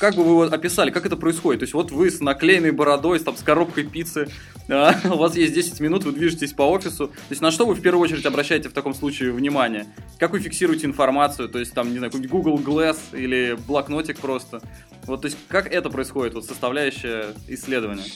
[0.00, 1.60] Как бы вы его описали, как это происходит?
[1.60, 4.30] То есть вот вы с наклеенной бородой, там, с коробкой пиццы,
[4.70, 7.08] а, у вас есть 10 минут, вы движетесь по офису.
[7.08, 9.86] То есть на что вы в первую очередь обращаете в таком случае внимание?
[10.18, 11.50] Как вы фиксируете информацию?
[11.50, 14.62] То есть там, не знаю, какой-нибудь Google Glass или блокнотик просто?
[15.02, 18.06] Вот, то есть как это происходит, вот составляющая исследования,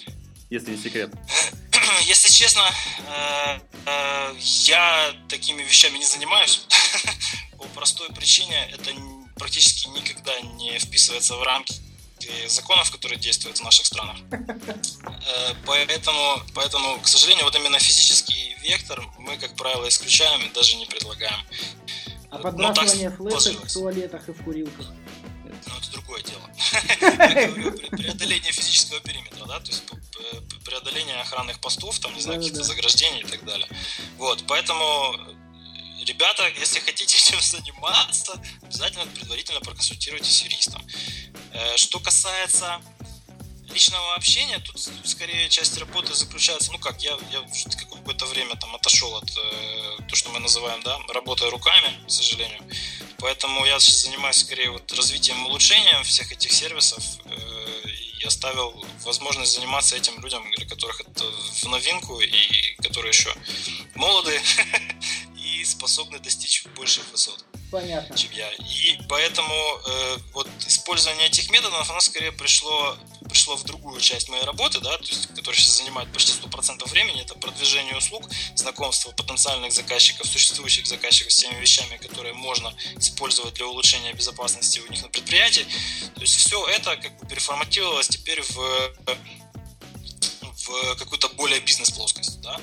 [0.48, 1.10] если не секрет?
[2.06, 6.66] Если честно, э, э, я такими вещами не занимаюсь.
[7.58, 8.90] По простой причине это
[9.36, 11.74] практически никогда не вписывается в рамки
[12.48, 14.16] законов, которые действуют в наших странах.
[15.26, 20.76] Э, поэтому, поэтому, к сожалению, вот именно физический вектор мы, как правило, исключаем и даже
[20.76, 21.40] не предлагаем.
[22.30, 24.86] А подбрасывание ну, флешек в туалетах и в курилках?
[25.44, 26.50] Ну, это другое дело.
[27.90, 29.84] Преодоление физического периметра, да, то есть
[30.64, 33.68] преодоление охранных постов, там, не знаю, каких-то заграждений и так далее.
[34.18, 35.16] Вот, поэтому
[36.04, 40.82] ребята, если хотите этим заниматься, обязательно предварительно проконсультируйтесь с юристом.
[41.52, 42.80] Э, что касается
[43.72, 47.44] личного общения, тут скорее часть работы заключается, ну как, я, я
[47.88, 52.62] какое-то время там отошел от э, то, что мы называем, да, работой руками, к сожалению.
[53.18, 57.88] Поэтому я сейчас занимаюсь скорее вот развитием, улучшением всех этих сервисов э,
[58.20, 63.34] и оставил возможность заниматься этим людям, для которых это в новинку и которые еще
[63.94, 64.40] молоды
[65.60, 67.44] и способны достичь больших высот.
[67.70, 68.16] Понятно.
[68.16, 68.52] чем я.
[68.52, 72.96] И поэтому э, вот использование этих методов, оно скорее пришло,
[73.28, 77.22] пришло в другую часть моей работы, да, то есть, которая сейчас занимает почти 100% времени,
[77.22, 83.66] это продвижение услуг, знакомство потенциальных заказчиков, существующих заказчиков с теми вещами, которые можно использовать для
[83.66, 85.66] улучшения безопасности у них на предприятии.
[86.14, 88.94] То есть все это как бы переформатировалось теперь в
[90.66, 92.60] в какую-то более бизнес-плоскость, да,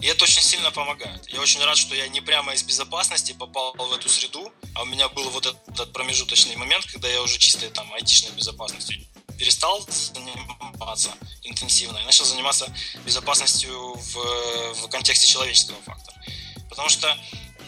[0.00, 1.28] и это очень сильно помогает.
[1.28, 4.84] Я очень рад, что я не прямо из безопасности попал в эту среду, а у
[4.84, 9.00] меня был вот этот промежуточный момент, когда я уже чисто там айтишной безопасностью
[9.38, 11.12] перестал заниматься
[11.44, 12.74] интенсивно и начал заниматься
[13.04, 16.20] безопасностью в, в контексте человеческого фактора.
[16.68, 17.16] Потому что,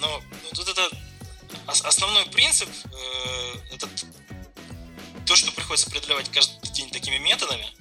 [0.00, 0.22] ну,
[0.52, 0.90] вот это
[1.66, 3.88] основной принцип, э, это
[5.26, 7.66] то, что приходится преодолевать каждый день такими методами–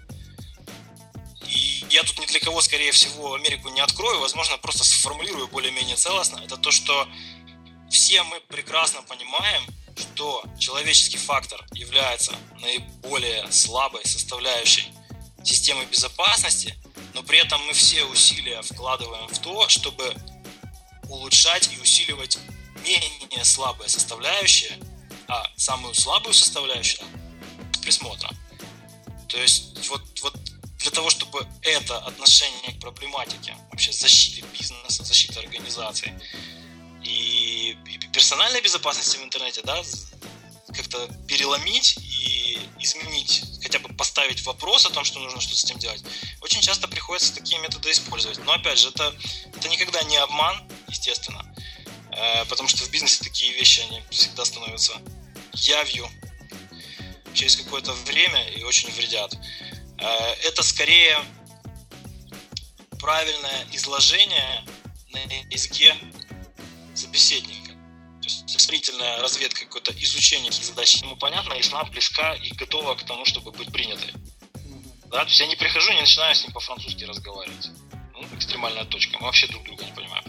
[1.90, 6.42] я тут ни для кого, скорее всего, Америку не открою, возможно, просто сформулирую более-менее целостно.
[6.44, 7.08] Это то, что
[7.90, 9.64] все мы прекрасно понимаем,
[9.98, 14.86] что человеческий фактор является наиболее слабой составляющей
[15.44, 16.76] системы безопасности,
[17.14, 20.14] но при этом мы все усилия вкладываем в то, чтобы
[21.10, 22.38] улучшать и усиливать
[22.84, 24.78] менее слабые составляющие,
[25.28, 27.04] а самую слабую составляющую
[27.82, 28.30] присмотра.
[29.28, 30.36] То есть вот, вот
[30.80, 36.14] для того, чтобы это отношение к проблематике вообще защиты бизнеса, защиты организации
[37.04, 37.78] и,
[38.14, 39.82] персональной безопасности в интернете, да,
[40.74, 45.80] как-то переломить и изменить, хотя бы поставить вопрос о том, что нужно что-то с этим
[45.80, 46.04] делать,
[46.42, 48.38] очень часто приходится такие методы использовать.
[48.46, 49.14] Но опять же, это,
[49.56, 51.46] это никогда не обман, естественно,
[52.12, 54.94] э, потому что в бизнесе такие вещи, они всегда становятся
[55.54, 56.10] явью
[57.34, 59.36] через какое-то время и очень вредят.
[60.02, 61.18] Э, это скорее
[63.00, 64.64] правильное изложение
[65.12, 65.20] на
[65.50, 65.96] языке
[66.96, 67.72] собеседника.
[68.22, 73.26] То есть предварительная разведка, какое-то изучение задачи ему понятно, ясна, близка и готова к тому,
[73.26, 74.14] чтобы быть принятой.
[75.08, 77.70] Да, то есть я не прихожу, не начинаю с ним по-французски разговаривать.
[78.14, 79.18] Ну, экстремальная точка.
[79.18, 80.24] Мы вообще друг друга не понимаем.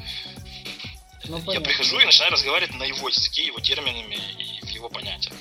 [1.26, 5.34] Ну, я прихожу и начинаю разговаривать на его языке, его терминами и в его понятиях.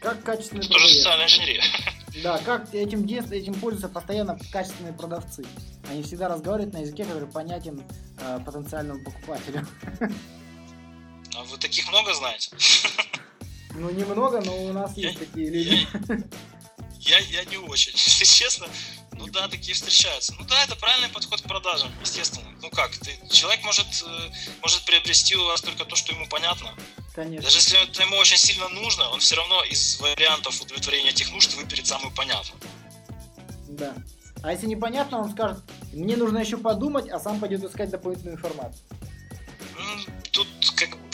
[0.00, 1.64] Как качественный Это тоже социальная инженерия.
[2.22, 5.44] Да, как этим, этим пользуются постоянно качественные продавцы.
[5.90, 7.82] Они всегда разговаривают на языке, который понятен
[8.18, 9.66] э, потенциальному покупателю.
[11.36, 12.50] А вы таких много знаете?
[13.74, 15.86] Ну, немного, но у нас я, есть такие люди.
[17.00, 18.66] Я, я, я не очень, если честно.
[19.18, 20.34] Ну да, такие встречаются.
[20.38, 22.46] Ну да, это правильный подход к продажам, естественно.
[22.62, 24.30] Ну как, ты, человек может, э,
[24.62, 26.74] может приобрести у вас только то, что ему понятно.
[27.14, 27.42] Конечно.
[27.42, 31.54] Даже если это ему очень сильно нужно, он все равно из вариантов удовлетворения этих нужд
[31.54, 32.60] выберет самую понятную.
[33.68, 33.94] Да.
[34.42, 35.58] А если непонятно, он скажет,
[35.92, 38.82] мне нужно еще подумать, а сам пойдет искать дополнительную информацию.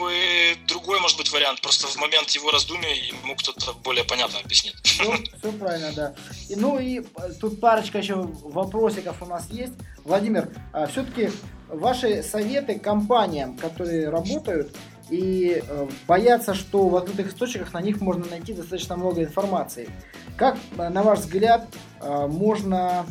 [0.03, 1.61] Бы другой может быть вариант.
[1.61, 4.74] Просто в момент его раздумий ему кто-то более понятно объяснит.
[4.82, 6.14] Все, все правильно, да.
[6.48, 7.05] И, ну и э,
[7.40, 9.74] тут парочка еще вопросиков у нас есть.
[10.05, 11.30] Владимир, а все-таки
[11.68, 14.76] ваши советы компаниям, которые работают,
[15.09, 19.88] и э, боятся, что в открытых источниках на них можно найти достаточно много информации.
[20.36, 21.68] Как, э, на ваш взгляд,
[22.00, 23.07] можно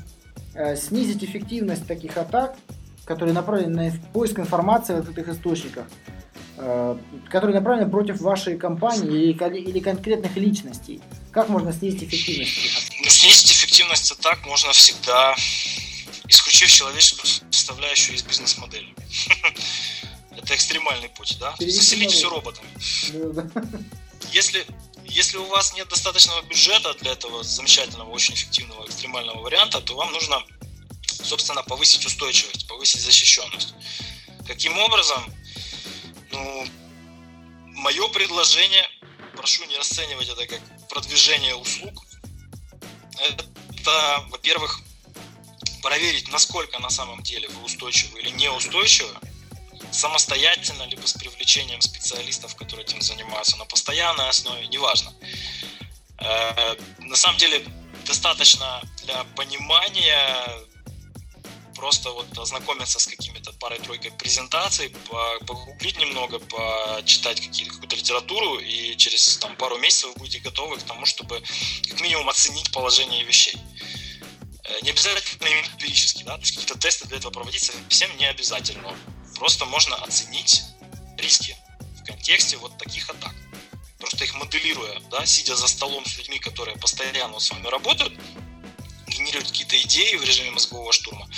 [0.76, 2.58] снизить эффективность таких атак,
[3.06, 5.86] которые направлены на поиск информации в открытых источниках,
[7.30, 11.02] которые направлены против вашей компании или, или конкретных личностей?
[11.32, 12.52] Как можно снизить эффективность?
[13.08, 15.36] Снизить эффективность атак можно всегда,
[16.28, 18.94] исключив человеческую составляющую из бизнес-модели.
[20.38, 21.56] Это экстремальный путь, да?
[21.60, 22.68] Заселить все роботами.
[24.32, 24.66] Если,
[25.06, 30.12] если у вас нет достаточного бюджета для этого замечательного, очень эффективного экстремального варианта, то вам
[30.12, 30.42] нужно,
[31.06, 33.74] собственно, повысить устойчивость, повысить защищенность.
[34.48, 35.24] Каким образом?
[36.32, 36.68] Ну,
[37.68, 38.88] мое предложение,
[39.36, 42.06] прошу не расценивать это как продвижение услуг,
[43.20, 43.46] это,
[44.30, 44.82] во-первых,
[45.82, 49.14] проверить, насколько на самом деле вы устойчивы или неустойчивы,
[49.92, 55.14] самостоятельно, либо с привлечением специалистов, которые этим занимаются на постоянной основе, неважно.
[56.20, 57.66] Э, на самом деле
[58.06, 60.48] достаточно для понимания
[61.76, 64.90] просто вот ознакомиться с какими-то парой-тройкой презентаций,
[65.46, 71.06] погуглить немного, почитать какую-то литературу, и через там, пару месяцев вы будете готовы к тому,
[71.06, 71.42] чтобы
[71.88, 73.56] как минимум оценить положение вещей.
[74.64, 78.96] Э, не обязательно эмпирически, да, то есть какие-то тесты для этого проводить совсем не обязательно.
[79.36, 80.64] Просто можно оценить
[81.18, 81.56] риски
[82.02, 83.36] в контексте вот таких атак.
[84.00, 88.14] Просто их моделируя, да, сидя за столом с людьми, которые постоянно с вами работают,
[89.12, 91.30] генерируют какие-то идеи в режиме мозгового штурма,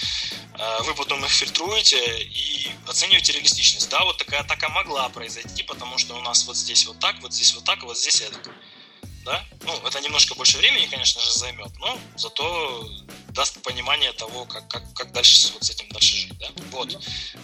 [0.58, 3.90] э, вы потом их фильтруете и оцениваете реалистичность.
[3.90, 7.34] Да, вот такая атака могла произойти, потому что у нас вот здесь вот так, вот
[7.34, 8.40] здесь вот так, вот здесь это.
[9.26, 9.44] Да?
[9.62, 12.90] Ну, это немножко больше времени, конечно же, займет, но зато
[13.30, 16.38] даст понимание того, как, как, как дальше вот с этим дальше жить.
[16.40, 16.50] Да?
[16.72, 16.94] Вот.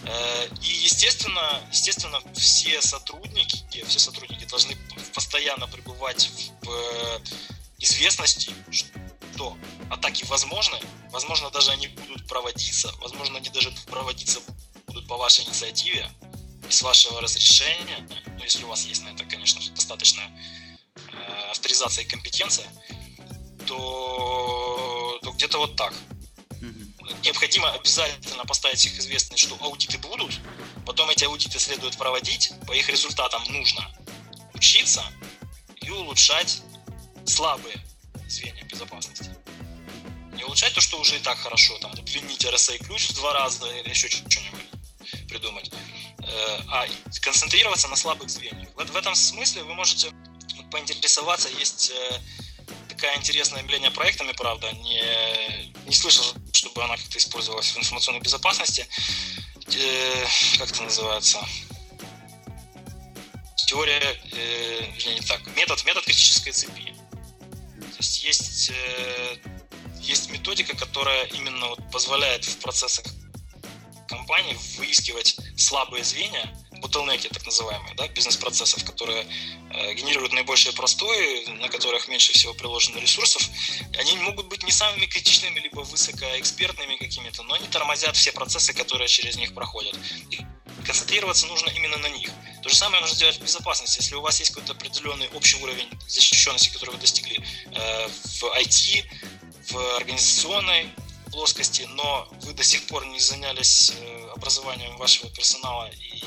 [0.04, 4.76] Э, и, естественно, естественно, все сотрудники, все сотрудники должны
[5.14, 6.30] постоянно пребывать
[6.62, 7.22] в
[7.80, 8.52] известности,
[9.40, 9.56] что
[9.90, 10.78] атаки возможны,
[11.10, 14.40] возможно, даже они будут проводиться, возможно, они даже проводиться
[14.86, 16.10] будут по вашей инициативе
[16.68, 18.06] с вашего разрешения,
[18.36, 20.30] ну, если у вас есть на это, конечно, достаточная
[20.94, 22.66] э, авторизация и компетенция,
[23.66, 25.94] то, то где-то вот так.
[26.60, 27.22] Mm-hmm.
[27.24, 30.38] Необходимо обязательно поставить всех известность, что аудиты будут,
[30.84, 33.90] потом эти аудиты следует проводить, по их результатам нужно
[34.52, 35.02] учиться
[35.76, 36.62] и улучшать
[37.24, 37.82] слабые
[38.30, 39.30] звенья безопасности.
[40.34, 43.66] Не улучшать то, что уже и так хорошо, там, удлинить RSA ключ в два раза
[43.78, 44.60] или еще что-нибудь
[45.28, 46.86] придумать, э, а
[47.20, 48.68] концентрироваться на слабых звеньях.
[48.74, 50.10] В этом смысле вы можете
[50.70, 52.20] поинтересоваться, есть э,
[52.88, 58.86] такая интересное явление проектами, правда, не, не слышал, чтобы она как-то использовалась в информационной безопасности.
[59.74, 60.26] Э,
[60.58, 61.38] как это называется?
[63.70, 64.00] теория,
[64.32, 66.92] э, не так, метод, метод критической цепи.
[68.00, 69.36] То есть есть, э,
[70.00, 73.04] есть методика, которая именно вот позволяет в процессах
[74.08, 79.26] компании выискивать слабые звенья, bottleneck, так называемые, да, бизнес-процессов, которые
[79.74, 83.42] э, генерируют наибольший простой, на которых меньше всего приложено ресурсов.
[83.98, 89.08] Они могут быть не самыми критичными, либо высокоэкспертными какими-то, но они тормозят все процессы, которые
[89.08, 89.94] через них проходят.
[90.30, 90.40] И
[90.90, 92.30] концентрироваться нужно именно на них.
[92.62, 93.98] То же самое нужно сделать в безопасности.
[94.00, 97.38] Если у вас есть какой-то определенный общий уровень защищенности, который вы достигли
[97.72, 99.04] э, в IT,
[99.70, 100.92] в организационной
[101.30, 106.24] плоскости, но вы до сих пор не занялись э, образованием вашего персонала и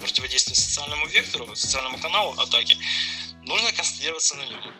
[0.00, 2.78] противодействием социальному вектору, социальному каналу атаки,
[3.42, 4.74] нужно концентрироваться на нем.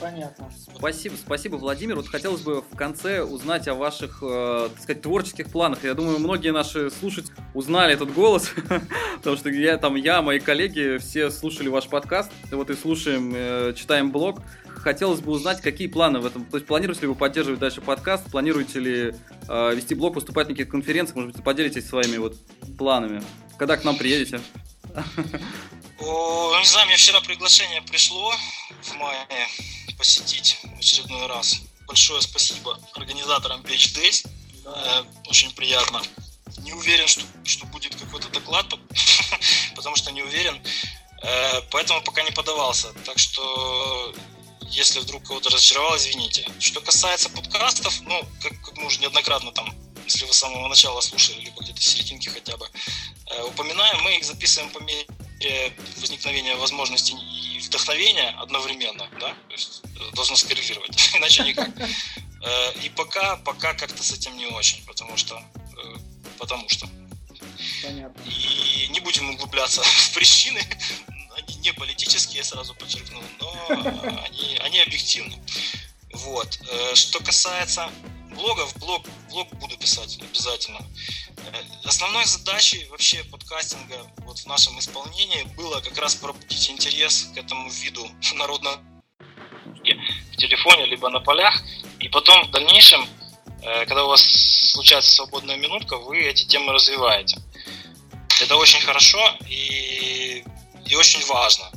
[0.00, 0.50] Понятно.
[0.76, 1.96] Спасибо, спасибо, Владимир.
[1.96, 5.84] Вот хотелось бы в конце узнать о ваших, э, так сказать, творческих планах.
[5.84, 8.50] Я думаю, многие наши слушатели узнали этот голос,
[9.16, 13.74] потому что я, там, я, мои коллеги, все слушали ваш подкаст, вот и слушаем, э,
[13.76, 14.40] читаем блог.
[14.66, 16.44] Хотелось бы узнать, какие планы в этом.
[16.44, 19.14] То есть планируете ли вы поддерживать дальше подкаст, планируете ли
[19.48, 22.36] э, вести блог, выступать на каких-то конференциях, может быть, поделитесь своими вот
[22.76, 23.22] планами.
[23.56, 24.40] Когда к нам приедете?
[26.00, 28.32] О, не знаю, мне вчера приглашение пришло
[28.82, 29.26] в мае
[29.96, 31.56] посетить в очередной раз.
[31.86, 34.26] Большое спасибо организаторам Beach Days.
[34.64, 36.02] Э, очень приятно.
[36.58, 38.66] Не уверен, что, что будет какой-то доклад,
[39.76, 40.60] потому что не уверен.
[41.22, 42.92] Э, поэтому пока не подавался.
[43.04, 44.14] Так что
[44.70, 46.48] если вдруг кого-то разочаровал, извините.
[46.58, 49.74] Что касается подкастов, ну, как, мы уже неоднократно там,
[50.04, 52.68] если вы с самого начала слушали, либо где-то серединки хотя бы,
[53.26, 55.06] э, упоминаем, мы их записываем по мере
[55.96, 61.70] возникновения возможностей и вдохновения одновременно, да, то есть э, должно скорректировать, иначе никак.
[61.78, 65.42] Э, и пока, пока как-то с этим не очень, потому что,
[65.76, 65.96] э,
[66.38, 66.88] потому что.
[67.82, 68.22] Понятно.
[68.26, 70.60] И не будем углубляться в причины,
[71.36, 73.52] они не политические, я сразу подчеркну, но
[74.24, 75.38] они, они объективны.
[76.12, 76.60] Вот.
[76.94, 77.90] Что касается
[78.34, 80.80] блогов, блог, блог буду писать обязательно.
[81.84, 87.70] Основной задачей вообще подкастинга вот в нашем исполнении было как раз пробудить интерес к этому
[87.70, 88.80] виду народного
[90.32, 91.62] в телефоне, либо на полях.
[92.00, 93.06] И потом в дальнейшем,
[93.62, 97.40] э, когда у вас случается свободная минутка, вы эти темы развиваете.
[98.40, 100.44] Это очень хорошо и,
[100.86, 101.70] и очень важно.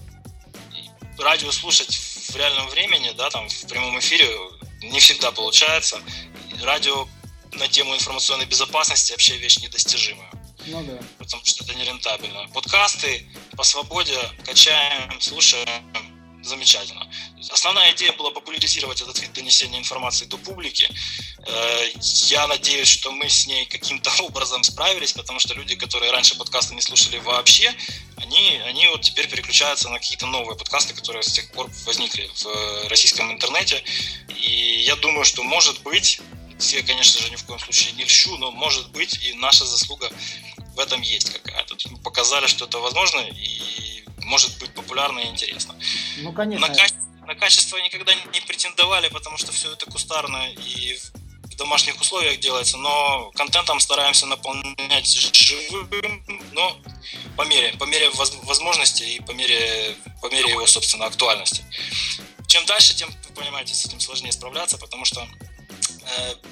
[1.20, 1.94] Радио слушать
[2.30, 4.28] в реальном времени, да, там в прямом эфире
[4.82, 6.02] не всегда получается.
[6.64, 7.08] Радио
[7.54, 10.30] на тему информационной безопасности вообще вещь недостижимая.
[10.66, 11.00] Ну да.
[11.18, 12.48] Потому что это нерентабельно.
[12.54, 15.68] Подкасты по свободе качаем, слушаем,
[16.44, 17.08] замечательно.
[17.52, 20.90] Основная идея была популяризировать этот вид донесения информации до публики.
[21.46, 21.90] Э,
[22.28, 26.74] я надеюсь, что мы с ней каким-то образом справились, потому что люди, которые раньше подкасты
[26.76, 27.74] не слушали вообще,
[28.18, 32.88] они, они вот теперь переключаются на какие-то новые подкасты, которые с тех пор возникли в
[32.90, 33.84] российском интернете.
[34.36, 36.20] И я думаю, что, может быть,
[36.60, 40.10] все, конечно же, ни в коем случае не льщу, но может быть и наша заслуга
[40.76, 41.76] в этом есть какая-то.
[41.90, 45.76] Мы показали, что это возможно и может быть популярно и интересно.
[46.18, 46.68] Ну, конечно.
[46.68, 50.98] На, качество, на качество никогда не претендовали, потому что все это кустарно и
[51.44, 56.78] в домашних условиях делается, но контентом стараемся наполнять живым, но
[57.36, 58.10] по мере, по мере
[58.44, 61.66] возможности и по мере, по мере его, собственно, актуальности.
[62.48, 65.28] Чем дальше, тем, вы понимаете, с этим сложнее справляться, потому что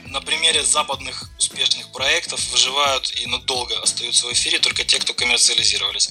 [0.08, 6.10] на примере западных успешных проектов выживают и надолго остаются в эфире только те, кто коммерциализировались.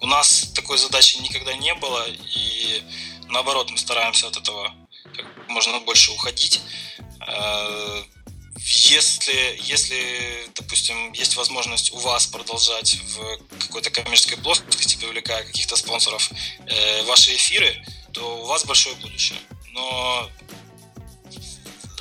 [0.00, 2.82] У нас такой задачи никогда не было, и
[3.28, 4.74] наоборот, мы стараемся от этого
[5.16, 6.60] как можно больше уходить.
[7.26, 8.02] Э,
[8.66, 16.30] если, если, допустим, есть возможность у вас продолжать в какой-то коммерческой плоскости, привлекая каких-то спонсоров,
[16.66, 19.38] э, ваши эфиры, то у вас большое будущее.
[19.72, 20.30] Но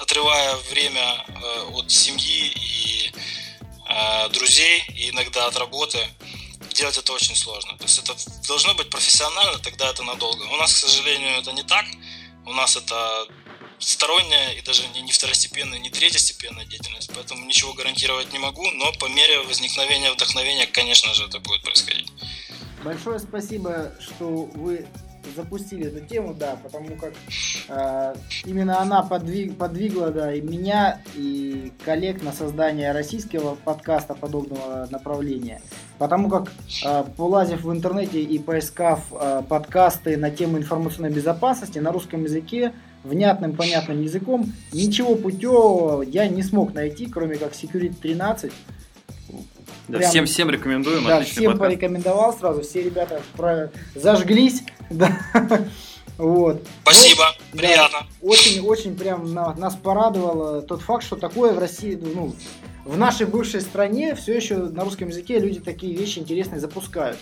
[0.04, 3.12] отрывая время э, от семьи и
[3.90, 6.00] э, друзей, и иногда от работы,
[6.74, 7.78] делать это очень сложно.
[7.78, 8.16] То есть это
[8.48, 10.44] должно быть профессионально, тогда это надолго.
[10.44, 11.86] У нас, к сожалению, это не так.
[12.46, 13.28] У нас это
[13.80, 19.06] сторонняя и даже не второстепенная, не третьестепенная деятельность, поэтому ничего гарантировать не могу, но по
[19.06, 22.12] мере возникновения вдохновения, конечно же, это будет происходить.
[22.84, 24.88] Большое спасибо, что вы
[25.36, 27.14] запустили эту тему, да, потому как
[27.70, 28.16] э,
[28.46, 35.62] именно она подвиг, подвигла, да, и меня, и коллег на создание российского подкаста подобного направления.
[35.98, 36.52] Потому как,
[36.86, 42.74] э, полазив в интернете и поискав э, подкасты на тему информационной безопасности на русском языке,
[43.04, 48.52] внятным, понятным языком, ничего путевого я не смог найти, кроме как Security 13,
[49.90, 51.06] Да, Прям- всем, всем рекомендуем.
[51.06, 51.60] Да, всем подкаст.
[51.60, 54.64] порекомендовал сразу, все ребята про- зажглись.
[54.98, 55.66] Да.
[56.18, 56.62] Вот.
[56.84, 57.24] Спасибо,
[57.54, 58.00] Ну, приятно.
[58.02, 62.36] Да, очень, очень прям на- нас порадовал э, тот факт, что такое в России, ну,
[62.86, 67.18] в нашей бывшей стране все еще на русском языке люди такие вещи интересные запускают.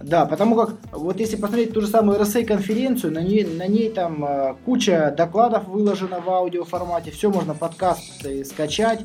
[0.00, 4.24] Да, потому как вот если посмотреть ту же самую RSA-конференцию, на ней, на ней там
[4.24, 9.00] э, куча докладов выложена в аудиоформате, все можно подкасты скачать.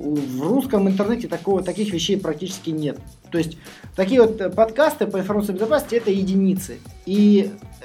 [0.00, 2.98] В русском интернете такого, таких вещей практически нет.
[3.30, 3.58] То есть
[3.94, 6.78] такие вот подкасты по информационной безопасности это единицы.
[7.04, 7.50] И
[7.82, 7.84] э,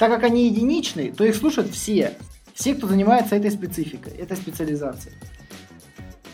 [0.00, 2.14] так как они единичные, то их слушают все.
[2.54, 5.14] Все, кто занимается этой спецификой, этой специализацией.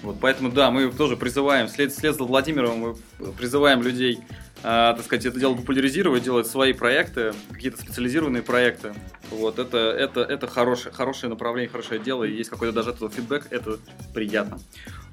[0.04, 2.78] Вот, поэтому, да, мы тоже призываем, вслед, вслед за Владимиром,
[3.18, 4.20] мы призываем людей,
[4.62, 8.92] а, так сказать, это дело популяризировать, делать свои проекты, какие-то специализированные проекты.
[9.30, 13.10] Вот, это, это, это хорошее, хорошее направление, хорошее дело, и есть какой-то даже от этого
[13.10, 13.78] фидбэк, это
[14.12, 14.58] приятно.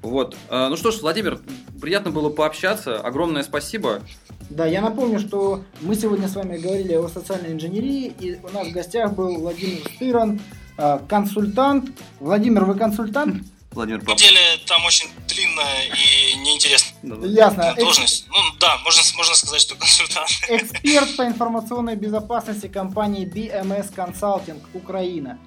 [0.02, 1.40] Вот, а, ну что ж, Владимир,
[1.80, 4.02] приятно было пообщаться, огромное спасибо.
[4.50, 8.68] Да, я напомню, что мы сегодня с вами говорили о социальной инженерии, и у нас
[8.68, 10.38] в гостях был Владимир Стыран,
[10.76, 11.90] э, консультант.
[12.20, 13.42] Владимир, вы консультант?
[13.74, 16.92] Владимир, На пап- самом деле там очень длинная и неинтересная.
[17.28, 17.62] Ясно.
[17.62, 18.26] Экс- должность.
[18.28, 20.28] Ну да, можно, можно сказать, что консультант.
[20.48, 25.38] Эксперт по информационной безопасности компании BMS Consulting Украина.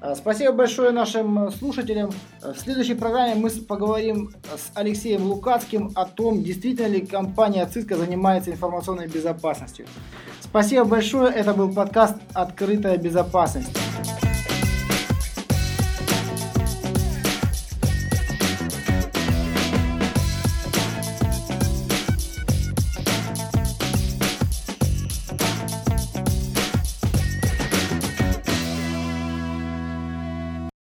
[0.00, 2.10] Э, Спасибо большое нашим э, слушателям.
[2.42, 7.96] Э, В следующей программе мы поговорим с Алексеем Лукацким о том, действительно ли компания Циска
[7.96, 9.86] занимается информационной безопасностью.
[10.40, 11.32] Спасибо большое.
[11.34, 13.70] Это был подкаст «Открытая безопасность».